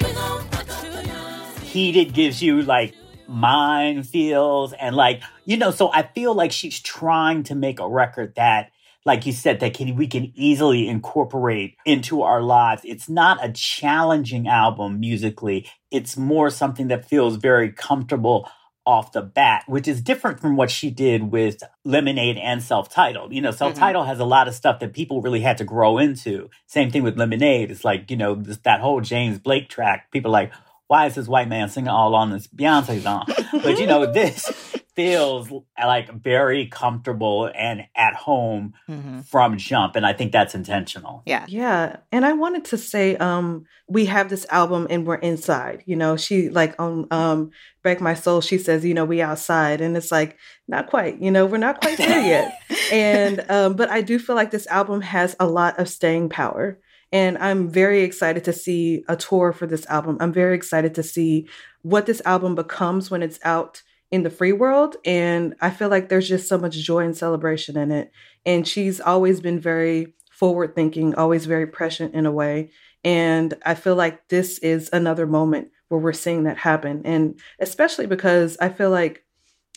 We 0.00 0.12
gon' 0.12 0.42
fuck 0.50 0.68
up 0.68 0.82
the 0.92 1.02
night. 1.06 1.58
heated 1.60 2.12
gives 2.12 2.42
you 2.42 2.62
like 2.62 2.94
mind 3.28 4.08
feels 4.08 4.72
and 4.72 4.94
like 4.94 5.20
you 5.44 5.56
know 5.56 5.72
so 5.72 5.90
i 5.92 6.00
feel 6.14 6.32
like 6.32 6.52
she's 6.52 6.78
trying 6.78 7.42
to 7.42 7.56
make 7.56 7.80
a 7.80 7.88
record 7.88 8.32
that 8.36 8.70
like 9.06 9.24
you 9.24 9.32
said 9.32 9.60
that 9.60 9.72
can 9.72 9.96
we 9.96 10.06
can 10.06 10.32
easily 10.34 10.88
incorporate 10.88 11.76
into 11.86 12.22
our 12.22 12.42
lives. 12.42 12.82
It's 12.84 13.08
not 13.08 13.42
a 13.42 13.52
challenging 13.52 14.48
album 14.48 15.00
musically. 15.00 15.66
It's 15.90 16.16
more 16.16 16.50
something 16.50 16.88
that 16.88 17.08
feels 17.08 17.36
very 17.36 17.70
comfortable 17.72 18.50
off 18.84 19.10
the 19.10 19.22
bat 19.22 19.64
which 19.66 19.88
is 19.88 20.00
different 20.00 20.38
from 20.38 20.56
what 20.56 20.70
she 20.70 20.90
did 20.90 21.32
with 21.32 21.60
lemonade 21.84 22.36
and 22.36 22.62
self-titled. 22.62 23.32
You 23.32 23.40
know 23.40 23.48
mm-hmm. 23.48 23.56
self-titled 23.56 24.06
has 24.06 24.20
a 24.20 24.24
lot 24.24 24.46
of 24.46 24.54
stuff 24.54 24.80
that 24.80 24.92
people 24.92 25.22
really 25.22 25.40
had 25.40 25.58
to 25.58 25.64
grow 25.64 25.98
into. 25.98 26.50
Same 26.66 26.90
thing 26.90 27.02
with 27.02 27.18
lemonade. 27.18 27.70
It's 27.70 27.84
like 27.84 28.10
you 28.10 28.16
know 28.16 28.34
this, 28.34 28.58
that 28.58 28.80
whole 28.80 29.00
james 29.00 29.38
blake 29.38 29.68
track. 29.68 30.10
People 30.10 30.30
are 30.30 30.42
like 30.42 30.52
why 30.88 31.06
is 31.06 31.14
this 31.16 31.26
white 31.26 31.48
man 31.48 31.68
singing 31.68 31.88
all 31.88 32.14
on 32.14 32.30
this 32.30 32.46
Beyonce 32.46 33.02
song? 33.02 33.26
But 33.62 33.78
you 33.80 33.86
know, 33.86 34.10
this 34.10 34.46
feels 34.96 35.50
like 35.78 36.10
very 36.22 36.66
comfortable 36.66 37.50
and 37.54 37.86
at 37.94 38.14
home 38.14 38.74
Mm-hmm. 38.88 39.20
from 39.20 39.58
jump. 39.58 39.94
And 39.96 40.06
I 40.06 40.12
think 40.12 40.32
that's 40.32 40.54
intentional. 40.54 41.22
Yeah. 41.26 41.44
Yeah. 41.48 41.96
And 42.12 42.24
I 42.24 42.32
wanted 42.32 42.64
to 42.66 42.78
say, 42.78 43.16
um, 43.16 43.64
we 43.88 44.06
have 44.06 44.30
this 44.30 44.46
album 44.50 44.86
and 44.88 45.06
we're 45.06 45.16
inside. 45.16 45.82
You 45.86 45.96
know, 45.96 46.16
she 46.16 46.48
like 46.48 46.74
on 46.80 47.06
um 47.10 47.50
Break 47.82 48.00
My 48.00 48.14
Soul, 48.14 48.40
she 48.40 48.58
says, 48.58 48.84
you 48.84 48.94
know, 48.94 49.04
we 49.04 49.20
outside. 49.20 49.80
And 49.80 49.96
it's 49.96 50.10
like, 50.10 50.36
not 50.66 50.88
quite, 50.88 51.20
you 51.20 51.30
know, 51.30 51.46
we're 51.46 51.58
not 51.58 51.80
quite 51.80 51.98
there 51.98 52.22
yet. 52.22 52.58
and 52.92 53.44
um, 53.50 53.74
but 53.74 53.90
I 53.90 54.00
do 54.00 54.18
feel 54.18 54.34
like 54.36 54.50
this 54.50 54.66
album 54.68 55.00
has 55.02 55.36
a 55.38 55.46
lot 55.46 55.78
of 55.78 55.88
staying 55.88 56.30
power. 56.30 56.78
And 57.12 57.38
I'm 57.38 57.68
very 57.68 58.02
excited 58.02 58.44
to 58.44 58.52
see 58.52 59.04
a 59.08 59.16
tour 59.16 59.52
for 59.52 59.66
this 59.66 59.86
album. 59.86 60.16
I'm 60.20 60.32
very 60.32 60.56
excited 60.56 60.94
to 60.96 61.02
see 61.02 61.48
what 61.82 62.06
this 62.06 62.20
album 62.24 62.54
becomes 62.54 63.10
when 63.10 63.22
it's 63.22 63.38
out 63.44 63.82
in 64.10 64.22
the 64.22 64.30
free 64.30 64.52
world. 64.52 64.96
And 65.04 65.54
I 65.60 65.70
feel 65.70 65.88
like 65.88 66.08
there's 66.08 66.28
just 66.28 66.48
so 66.48 66.58
much 66.58 66.76
joy 66.76 67.04
and 67.04 67.16
celebration 67.16 67.76
in 67.76 67.90
it. 67.90 68.10
And 68.44 68.66
she's 68.66 69.00
always 69.00 69.40
been 69.40 69.60
very 69.60 70.14
forward 70.30 70.74
thinking, 70.74 71.14
always 71.14 71.46
very 71.46 71.66
prescient 71.66 72.14
in 72.14 72.26
a 72.26 72.32
way. 72.32 72.70
And 73.04 73.54
I 73.64 73.74
feel 73.74 73.94
like 73.94 74.28
this 74.28 74.58
is 74.58 74.90
another 74.92 75.26
moment 75.26 75.68
where 75.88 76.00
we're 76.00 76.12
seeing 76.12 76.44
that 76.44 76.58
happen. 76.58 77.02
And 77.04 77.40
especially 77.60 78.06
because 78.06 78.56
I 78.60 78.68
feel 78.68 78.90
like 78.90 79.24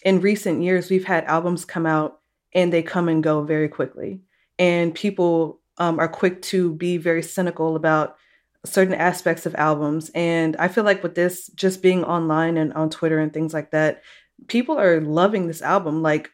in 0.03 0.21
recent 0.21 0.63
years, 0.63 0.89
we've 0.89 1.05
had 1.05 1.25
albums 1.25 1.65
come 1.65 1.85
out 1.85 2.19
and 2.53 2.73
they 2.73 2.81
come 2.81 3.09
and 3.09 3.23
go 3.23 3.43
very 3.43 3.69
quickly. 3.69 4.21
And 4.57 4.93
people 4.93 5.61
um, 5.77 5.99
are 5.99 6.07
quick 6.07 6.41
to 6.43 6.73
be 6.73 6.97
very 6.97 7.23
cynical 7.23 7.75
about 7.75 8.17
certain 8.65 8.93
aspects 8.93 9.45
of 9.45 9.55
albums. 9.55 10.11
And 10.13 10.55
I 10.57 10.67
feel 10.67 10.83
like 10.83 11.03
with 11.03 11.15
this 11.15 11.47
just 11.55 11.81
being 11.81 12.03
online 12.03 12.57
and 12.57 12.73
on 12.73 12.89
Twitter 12.89 13.19
and 13.19 13.33
things 13.33 13.53
like 13.53 13.71
that, 13.71 14.01
people 14.47 14.77
are 14.77 15.01
loving 15.01 15.47
this 15.47 15.61
album 15.61 16.01
like 16.01 16.29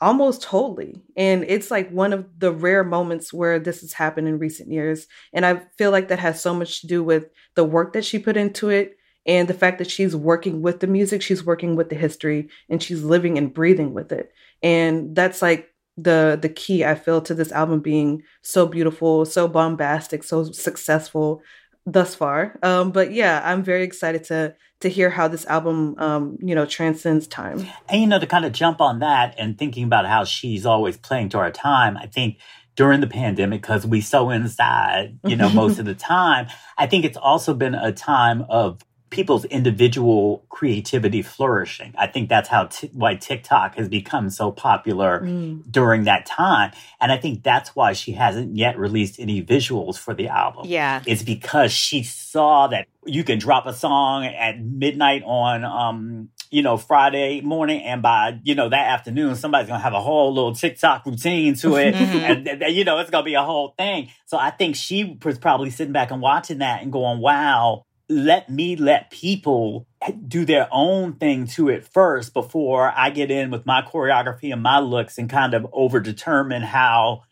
almost 0.00 0.42
totally. 0.42 1.00
And 1.16 1.44
it's 1.44 1.70
like 1.70 1.90
one 1.90 2.12
of 2.12 2.26
the 2.38 2.52
rare 2.52 2.82
moments 2.82 3.32
where 3.32 3.58
this 3.58 3.80
has 3.82 3.92
happened 3.92 4.28
in 4.28 4.38
recent 4.38 4.70
years. 4.70 5.06
And 5.32 5.46
I 5.46 5.62
feel 5.78 5.92
like 5.92 6.08
that 6.08 6.18
has 6.18 6.42
so 6.42 6.52
much 6.52 6.80
to 6.80 6.88
do 6.88 7.04
with 7.04 7.26
the 7.54 7.64
work 7.64 7.92
that 7.92 8.04
she 8.04 8.18
put 8.18 8.36
into 8.36 8.68
it 8.68 8.96
and 9.26 9.46
the 9.46 9.54
fact 9.54 9.78
that 9.78 9.90
she's 9.90 10.16
working 10.16 10.60
with 10.60 10.80
the 10.80 10.88
music, 10.88 11.22
she's 11.22 11.46
working 11.46 11.76
with 11.76 11.88
the 11.88 11.94
history, 11.94 12.48
and 12.68 12.82
she's 12.82 13.04
living 13.04 13.38
and 13.38 13.54
breathing 13.54 13.94
with 13.94 14.10
it. 14.10 14.32
And 14.62 15.14
that's 15.14 15.40
like 15.40 15.68
the 15.96 16.38
the 16.40 16.48
key 16.48 16.84
I 16.84 16.94
feel 16.96 17.20
to 17.22 17.34
this 17.34 17.52
album 17.52 17.80
being 17.80 18.22
so 18.42 18.66
beautiful, 18.66 19.24
so 19.24 19.46
bombastic, 19.46 20.24
so 20.24 20.50
successful 20.50 21.42
thus 21.86 22.14
far. 22.14 22.58
Um, 22.62 22.92
but 22.92 23.12
yeah, 23.12 23.40
I'm 23.44 23.62
very 23.62 23.82
excited 23.82 24.24
to 24.24 24.54
to 24.80 24.88
hear 24.88 25.10
how 25.10 25.28
this 25.28 25.46
album 25.46 25.94
um, 25.98 26.38
you 26.40 26.54
know 26.54 26.66
transcends 26.66 27.26
time. 27.26 27.66
And 27.88 28.00
you 28.00 28.06
know, 28.06 28.18
to 28.18 28.26
kind 28.26 28.44
of 28.44 28.52
jump 28.52 28.80
on 28.80 29.00
that 29.00 29.34
and 29.38 29.58
thinking 29.58 29.84
about 29.84 30.06
how 30.06 30.24
she's 30.24 30.66
always 30.66 30.96
playing 30.96 31.30
to 31.30 31.38
our 31.38 31.50
time, 31.50 31.96
I 31.96 32.06
think 32.06 32.38
during 32.74 33.00
the 33.00 33.06
pandemic, 33.06 33.60
because 33.60 33.86
we 33.86 34.00
so 34.00 34.30
inside, 34.30 35.18
you 35.26 35.36
know, 35.36 35.50
most 35.50 35.78
of 35.80 35.84
the 35.84 35.94
time, 35.94 36.46
I 36.78 36.86
think 36.86 37.04
it's 37.04 37.18
also 37.18 37.54
been 37.54 37.74
a 37.74 37.92
time 37.92 38.44
of 38.48 38.80
people's 39.12 39.44
individual 39.44 40.44
creativity 40.48 41.22
flourishing. 41.22 41.94
I 41.96 42.08
think 42.08 42.28
that's 42.28 42.48
how 42.48 42.64
t- 42.64 42.90
why 42.92 43.14
TikTok 43.14 43.76
has 43.76 43.88
become 43.88 44.30
so 44.30 44.50
popular 44.50 45.20
Mm. 45.20 45.70
during 45.70 46.04
that 46.04 46.26
time, 46.26 46.72
and 47.00 47.12
I 47.12 47.18
think 47.18 47.42
that's 47.44 47.76
why 47.76 47.92
she 47.92 48.12
hasn't 48.12 48.56
yet 48.56 48.76
released 48.78 49.20
any 49.20 49.42
visuals 49.42 49.96
for 49.98 50.14
the 50.14 50.28
album. 50.28 50.64
Yeah. 50.66 51.02
It's 51.06 51.22
because 51.22 51.70
she 51.70 52.02
saw 52.02 52.66
that 52.68 52.88
you 53.04 53.22
can 53.22 53.38
drop 53.38 53.66
a 53.66 53.72
song 53.74 54.24
at 54.24 54.60
midnight 54.60 55.22
on 55.24 55.64
um 55.64 56.28
you 56.50 56.62
know 56.62 56.76
Friday 56.76 57.40
morning 57.40 57.82
and 57.82 58.00
by 58.00 58.38
you 58.44 58.54
know 58.54 58.68
that 58.68 58.86
afternoon 58.88 59.34
somebody's 59.34 59.68
to 59.68 59.78
have 59.78 59.92
a 59.92 60.00
whole 60.00 60.32
little 60.32 60.54
TikTok 60.54 61.04
routine 61.06 61.54
to 61.56 61.76
it 61.76 61.94
and, 61.94 62.48
and, 62.48 62.62
and, 62.62 62.74
you 62.74 62.84
know 62.84 62.98
it's 62.98 63.10
to 63.10 63.22
be 63.22 63.34
a 63.34 63.42
whole 63.42 63.74
thing. 63.76 64.08
So 64.26 64.38
I 64.38 64.50
think 64.50 64.76
she 64.76 65.18
was 65.24 65.38
probably 65.38 65.70
sitting 65.70 65.92
back 65.92 66.10
and 66.10 66.22
watching 66.22 66.58
that 66.58 66.82
and 66.82 66.92
going 66.92 67.20
wow 67.20 67.84
let 68.08 68.50
me 68.50 68.76
let 68.76 69.10
people 69.10 69.86
do 70.26 70.44
their 70.44 70.68
own 70.70 71.14
thing 71.14 71.46
to 71.46 71.68
it 71.68 71.86
first 71.86 72.34
before 72.34 72.92
I 72.94 73.10
get 73.10 73.30
in 73.30 73.50
with 73.50 73.64
my 73.64 73.82
choreography 73.82 74.52
and 74.52 74.62
my 74.62 74.80
looks 74.80 75.18
and 75.18 75.30
kind 75.30 75.54
of 75.54 75.66
over 75.72 76.00
determine 76.00 76.62
how 76.62 77.22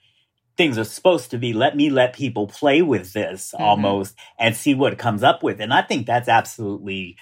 things 0.56 0.78
are 0.78 0.84
supposed 0.84 1.30
to 1.30 1.38
be. 1.38 1.52
Let 1.52 1.76
me 1.76 1.90
let 1.90 2.12
people 2.12 2.46
play 2.46 2.82
with 2.82 3.12
this 3.12 3.54
Mhm. 3.56 3.60
almost 3.60 4.14
and 4.38 4.56
see 4.56 4.74
what 4.74 4.98
comes 4.98 5.22
up 5.22 5.42
with. 5.42 5.60
And 5.60 5.72
I 5.72 5.82
think 5.82 6.06
that's 6.06 6.28
absolutely 6.28 7.16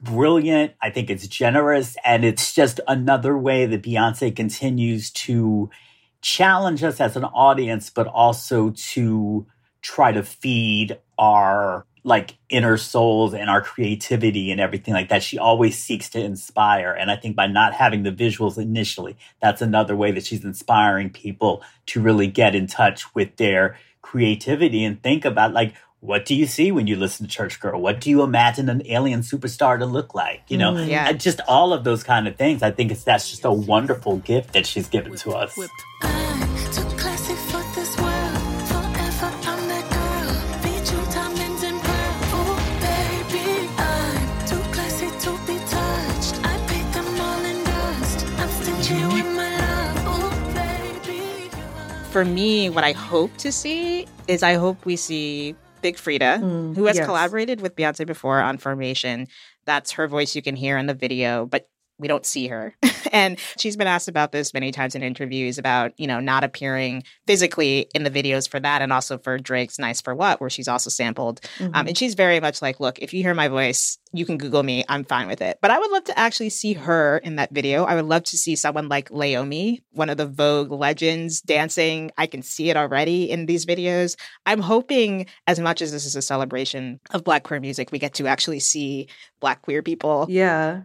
brilliant. 0.00 0.72
I 0.82 0.90
think 0.90 1.10
it's 1.10 1.26
generous 1.28 1.96
and 2.04 2.24
it's 2.24 2.54
just 2.54 2.80
another 2.88 3.36
way 3.38 3.66
that 3.66 3.82
Beyonce 3.82 4.34
continues 4.34 5.10
to 5.12 5.70
challenge 6.20 6.82
us 6.82 7.00
as 7.00 7.16
an 7.16 7.24
audience, 7.24 7.90
but 7.90 8.06
also 8.06 8.70
to 8.70 9.46
try 9.80 10.12
to 10.12 10.22
feed 10.22 10.98
our 11.18 11.86
like 12.04 12.36
inner 12.48 12.76
souls 12.76 13.32
and 13.32 13.48
our 13.48 13.60
creativity 13.60 14.50
and 14.50 14.60
everything 14.60 14.92
like 14.92 15.08
that. 15.08 15.22
She 15.22 15.38
always 15.38 15.78
seeks 15.78 16.08
to 16.10 16.20
inspire. 16.20 16.92
And 16.92 17.10
I 17.10 17.16
think 17.16 17.36
by 17.36 17.46
not 17.46 17.74
having 17.74 18.02
the 18.02 18.10
visuals 18.10 18.58
initially, 18.58 19.16
that's 19.40 19.62
another 19.62 19.94
way 19.94 20.10
that 20.12 20.26
she's 20.26 20.44
inspiring 20.44 21.10
people 21.10 21.62
to 21.86 22.00
really 22.00 22.26
get 22.26 22.54
in 22.54 22.66
touch 22.66 23.14
with 23.14 23.36
their 23.36 23.76
creativity 24.02 24.84
and 24.84 25.00
think 25.02 25.24
about 25.24 25.52
like, 25.52 25.74
what 26.00 26.24
do 26.24 26.34
you 26.34 26.46
see 26.46 26.72
when 26.72 26.88
you 26.88 26.96
listen 26.96 27.26
to 27.26 27.32
Church 27.32 27.60
Girl? 27.60 27.80
What 27.80 28.00
do 28.00 28.10
you 28.10 28.22
imagine 28.22 28.68
an 28.68 28.82
alien 28.86 29.20
superstar 29.20 29.78
to 29.78 29.86
look 29.86 30.16
like? 30.16 30.42
You 30.48 30.58
know, 30.58 30.72
Mm, 30.72 30.88
yeah. 30.88 31.12
Just 31.12 31.40
all 31.46 31.72
of 31.72 31.84
those 31.84 32.02
kind 32.02 32.26
of 32.26 32.34
things. 32.34 32.64
I 32.64 32.72
think 32.72 32.90
it's 32.90 33.04
that's 33.04 33.30
just 33.30 33.44
a 33.44 33.52
wonderful 33.52 34.16
gift 34.16 34.54
that 34.54 34.66
she's 34.66 34.88
given 34.88 35.14
to 35.18 35.30
us. 35.30 35.54
Too 35.54 35.68
For 52.12 52.26
me, 52.26 52.68
what 52.68 52.84
I 52.84 52.92
hope 52.92 53.34
to 53.38 53.50
see 53.50 54.06
is 54.28 54.42
I 54.42 54.54
hope 54.54 54.84
we 54.84 54.96
see 54.96 55.56
Big 55.80 55.96
Freedia, 55.96 56.40
Mm, 56.42 56.76
who 56.76 56.84
has 56.84 56.96
yes. 56.96 57.06
collaborated 57.06 57.62
with 57.62 57.74
Beyonce 57.74 58.06
before 58.06 58.38
on 58.38 58.58
Formation. 58.58 59.28
That's 59.64 59.92
her 59.92 60.06
voice 60.06 60.36
you 60.36 60.42
can 60.42 60.54
hear 60.54 60.76
in 60.76 60.84
the 60.86 60.92
video, 60.94 61.46
but 61.46 61.70
we 62.02 62.08
don't 62.08 62.26
see 62.26 62.48
her. 62.48 62.74
and 63.12 63.38
she's 63.56 63.76
been 63.76 63.86
asked 63.86 64.08
about 64.08 64.32
this 64.32 64.52
many 64.52 64.72
times 64.72 64.94
in 64.94 65.02
interviews 65.02 65.56
about, 65.56 65.92
you 65.98 66.06
know, 66.06 66.20
not 66.20 66.44
appearing 66.44 67.04
physically 67.26 67.88
in 67.94 68.02
the 68.02 68.10
videos 68.10 68.48
for 68.48 68.60
that 68.60 68.82
and 68.82 68.92
also 68.92 69.16
for 69.16 69.38
Drake's 69.38 69.78
Nice 69.78 70.00
for 70.02 70.14
What, 70.14 70.40
where 70.40 70.50
she's 70.50 70.68
also 70.68 70.90
sampled. 70.90 71.40
Um, 71.60 71.72
Mhm. 71.72 71.88
and 71.88 71.96
she's 71.98 72.14
very 72.14 72.40
much 72.40 72.60
like, 72.60 72.80
look, 72.80 72.98
if 72.98 73.14
you 73.14 73.22
hear 73.22 73.34
my 73.34 73.48
voice, 73.48 73.98
you 74.12 74.26
can 74.26 74.36
Google 74.36 74.62
me. 74.62 74.84
I'm 74.88 75.04
fine 75.04 75.26
with 75.28 75.40
it. 75.40 75.58
But 75.62 75.70
I 75.70 75.78
would 75.78 75.90
love 75.90 76.04
to 76.04 76.18
actually 76.18 76.50
see 76.50 76.74
her 76.74 77.18
in 77.18 77.36
that 77.36 77.50
video. 77.52 77.84
I 77.84 77.94
would 77.94 78.04
love 78.04 78.24
to 78.24 78.36
see 78.36 78.56
someone 78.56 78.88
like 78.88 79.08
Leiomy, 79.08 79.78
one 79.92 80.10
of 80.10 80.18
the 80.18 80.26
Vogue 80.26 80.70
legends, 80.72 81.40
dancing. 81.40 82.10
I 82.18 82.26
can 82.26 82.42
see 82.42 82.68
it 82.68 82.76
already 82.76 83.30
in 83.30 83.46
these 83.46 83.64
videos. 83.64 84.16
I'm 84.44 84.60
hoping, 84.60 85.26
as 85.46 85.58
much 85.60 85.80
as 85.80 85.92
this 85.92 86.04
is 86.04 86.16
a 86.16 86.20
celebration 86.22 87.00
of 87.12 87.24
Black 87.24 87.44
queer 87.44 87.60
music, 87.60 87.90
we 87.92 87.98
get 87.98 88.14
to 88.14 88.26
actually 88.26 88.60
see 88.60 89.08
Black 89.40 89.62
queer 89.62 89.82
people. 89.82 90.26
Yeah. 90.28 90.82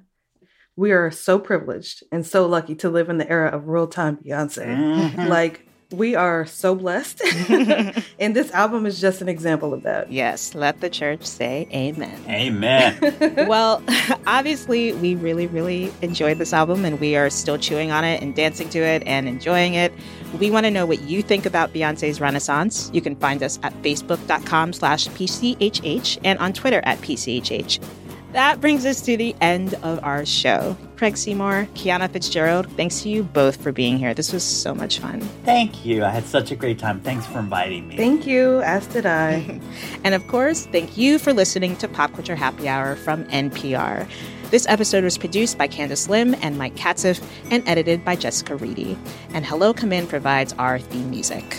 We 0.77 0.91
are 0.91 1.09
so 1.11 1.39
privileged 1.39 2.03
and 2.11 2.25
so 2.25 2.45
lucky 2.45 2.75
to 2.75 2.89
live 2.89 3.09
in 3.09 3.17
the 3.17 3.29
era 3.29 3.49
of 3.49 3.67
real 3.67 3.87
time 3.87 4.17
Beyonce. 4.17 4.65
Mhm. 5.13 5.27
Like, 5.27 5.67
we 5.91 6.15
are 6.15 6.45
so 6.45 6.75
blessed. 6.75 7.21
and 8.19 8.35
this 8.35 8.51
album 8.51 8.85
is 8.85 8.99
just 8.99 9.21
an 9.21 9.29
example 9.29 9.73
of 9.73 9.83
that. 9.83 10.11
Yes, 10.11 10.53
let 10.53 10.81
the 10.81 10.89
church 10.89 11.25
say 11.25 11.67
amen. 11.73 12.19
Amen. 12.27 13.47
well, 13.47 13.81
obviously, 14.27 14.93
we 14.93 15.15
really, 15.15 15.47
really 15.47 15.91
enjoyed 16.01 16.37
this 16.37 16.53
album 16.53 16.85
and 16.85 16.99
we 16.99 17.15
are 17.15 17.29
still 17.29 17.57
chewing 17.57 17.89
on 17.91 18.03
it 18.03 18.21
and 18.21 18.35
dancing 18.35 18.69
to 18.69 18.79
it 18.79 19.01
and 19.05 19.27
enjoying 19.27 19.73
it. 19.75 19.93
We 20.39 20.51
want 20.51 20.65
to 20.65 20.71
know 20.71 20.85
what 20.85 21.01
you 21.03 21.21
think 21.21 21.45
about 21.45 21.73
Beyonce's 21.73 22.19
Renaissance. 22.19 22.91
You 22.93 23.01
can 23.01 23.15
find 23.15 23.41
us 23.41 23.57
at 23.63 23.73
facebook.com 23.81 24.73
slash 24.73 25.07
PCHH 25.07 26.19
and 26.23 26.37
on 26.39 26.51
Twitter 26.51 26.81
at 26.83 26.99
PCHH. 26.99 27.79
That 28.33 28.59
brings 28.59 28.85
us 28.85 29.01
to 29.01 29.15
the 29.15 29.35
end 29.39 29.73
of 29.83 30.03
our 30.03 30.25
show. 30.25 30.75
Craig 30.97 31.15
Seymour, 31.15 31.67
Kiana 31.75 32.09
Fitzgerald, 32.09 32.69
thanks 32.75 33.01
to 33.03 33.09
you 33.09 33.23
both 33.23 33.61
for 33.61 33.71
being 33.71 33.97
here. 33.97 34.13
This 34.13 34.33
was 34.33 34.43
so 34.43 34.75
much 34.75 34.99
fun. 34.99 35.21
Thank 35.45 35.85
you. 35.85 36.03
I 36.03 36.09
had 36.09 36.25
such 36.25 36.51
a 36.51 36.55
great 36.55 36.77
time. 36.77 36.99
Thanks 36.99 37.25
for 37.25 37.39
inviting 37.39 37.87
me. 37.87 37.95
Thank 37.95 38.27
you, 38.27 38.61
as 38.61 38.85
did 38.87 39.05
I. 39.05 39.61
And 40.03 40.13
of 40.13 40.27
course, 40.27 40.65
thank 40.67 40.97
you 40.97 41.19
for 41.19 41.33
listening 41.33 41.75
to 41.77 41.87
Pop 41.87 42.13
Culture 42.13 42.35
Happy 42.35 42.67
Hour 42.67 42.95
from 42.95 43.25
NPR. 43.25 44.09
This 44.49 44.65
episode 44.67 45.03
was 45.03 45.17
produced 45.17 45.57
by 45.57 45.67
Candice 45.67 46.07
Lim 46.09 46.35
and 46.41 46.57
Mike 46.57 46.75
Katzif 46.75 47.23
and 47.51 47.67
edited 47.67 48.03
by 48.05 48.15
Jessica 48.15 48.55
Reedy. 48.55 48.97
And 49.33 49.45
Hello 49.45 49.73
Come 49.73 49.93
In 49.93 50.07
provides 50.07 50.53
our 50.53 50.79
theme 50.79 51.09
music. 51.09 51.57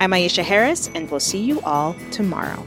I'm 0.00 0.12
Aisha 0.12 0.42
Harris, 0.42 0.88
and 0.94 1.10
we'll 1.10 1.20
see 1.20 1.42
you 1.42 1.60
all 1.62 1.94
tomorrow. 2.10 2.64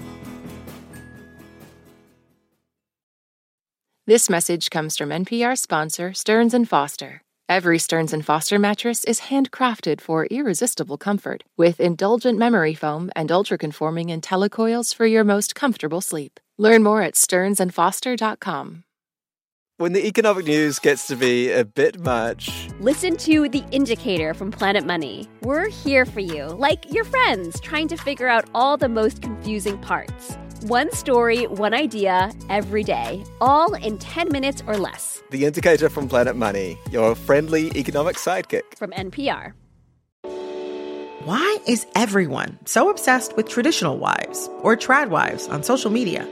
This 4.06 4.30
message 4.30 4.70
comes 4.70 4.98
from 4.98 5.12
NPR 5.12 5.58
sponsor 5.58 6.13
Stearns 6.13 6.54
and 6.54 6.68
Foster. 6.68 7.22
Every 7.48 7.80
Stearns 7.80 8.13
& 8.16 8.26
Foster 8.26 8.60
mattress 8.60 9.06
is 9.06 9.22
handcrafted 9.32 10.02
for 10.02 10.26
irresistible 10.26 10.98
comfort 10.98 11.46
with 11.56 11.80
indulgent 11.80 12.38
memory 12.38 12.74
foam 12.74 13.12
and 13.16 13.32
ultra-conforming 13.32 14.08
IntelliCoils 14.10 14.94
for 14.94 15.06
your 15.06 15.24
most 15.24 15.56
comfortable 15.56 16.02
sleep. 16.02 16.42
Learn 16.58 16.84
more 16.84 17.02
at 17.02 17.13
stearnsandfoster.com. 17.13 18.84
When 19.78 19.94
the 19.94 20.06
economic 20.06 20.48
news 20.48 20.80
gets 20.80 21.08
to 21.08 21.16
be 21.16 21.50
a 21.50 21.63
bit 21.63 22.02
much, 22.02 22.68
Listen 22.82 23.16
to 23.18 23.48
The 23.48 23.63
Indicator 23.72 24.34
from 24.34 24.52
Planet 24.52 24.86
Money. 24.86 25.30
We're 25.44 25.70
here 25.70 26.06
for 26.06 26.20
you, 26.20 26.48
like 26.48 26.92
your 26.94 27.06
friends, 27.06 27.58
trying 27.62 27.88
to 27.88 27.96
figure 27.96 28.28
out 28.28 28.50
all 28.54 28.76
the 28.76 28.89
most 28.89 29.22
confusing 29.22 29.78
parts. 29.78 30.38
One 30.63 30.93
story, 30.93 31.45
one 31.47 31.73
idea, 31.73 32.32
every 32.47 32.86
day, 32.86 33.26
all 33.41 33.73
in 33.73 33.97
10 33.97 34.30
minutes 34.32 34.63
or 34.65 34.78
less. 34.78 35.21
the 35.30 35.43
indicator 35.43 35.89
from 35.89 36.08
Planet 36.08 36.38
Money, 36.38 36.78
your 36.89 37.15
friendly 37.15 37.69
economic 37.76 38.15
sidekick. 38.15 38.62
From 38.78 38.91
NPR. 38.91 39.52
Why 41.26 41.58
is 41.67 41.86
everyone 41.95 42.60
so 42.63 42.89
obsessed 42.89 43.36
with 43.36 43.49
traditional 43.49 43.97
wives 43.97 44.49
or 44.62 44.78
trad 44.78 45.10
wives 45.10 45.49
on 45.49 45.63
social 45.63 45.91
media? 45.91 46.26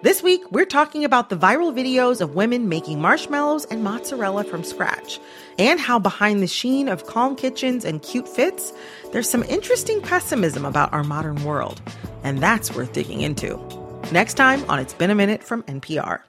This 0.00 0.22
week, 0.22 0.40
we're 0.50 0.64
talking 0.64 1.04
about 1.04 1.28
the 1.28 1.36
viral 1.36 1.74
videos 1.74 2.22
of 2.22 2.34
women 2.34 2.70
making 2.70 3.02
marshmallows 3.02 3.66
and 3.66 3.84
mozzarella 3.84 4.44
from 4.44 4.64
scratch, 4.64 5.20
and 5.58 5.78
how 5.78 5.98
behind 5.98 6.42
the 6.42 6.46
sheen 6.46 6.88
of 6.88 7.06
calm 7.06 7.36
kitchens 7.36 7.84
and 7.84 8.00
cute 8.00 8.28
fits, 8.28 8.72
there's 9.12 9.28
some 9.28 9.42
interesting 9.42 10.00
pessimism 10.00 10.64
about 10.64 10.92
our 10.94 11.04
modern 11.04 11.44
world. 11.44 11.82
And 12.26 12.40
that's 12.40 12.74
worth 12.74 12.92
digging 12.92 13.20
into. 13.20 13.56
Next 14.12 14.34
time 14.34 14.68
on 14.68 14.80
It's 14.80 14.92
Been 14.92 15.10
a 15.10 15.14
Minute 15.14 15.44
from 15.44 15.62
NPR. 15.62 16.22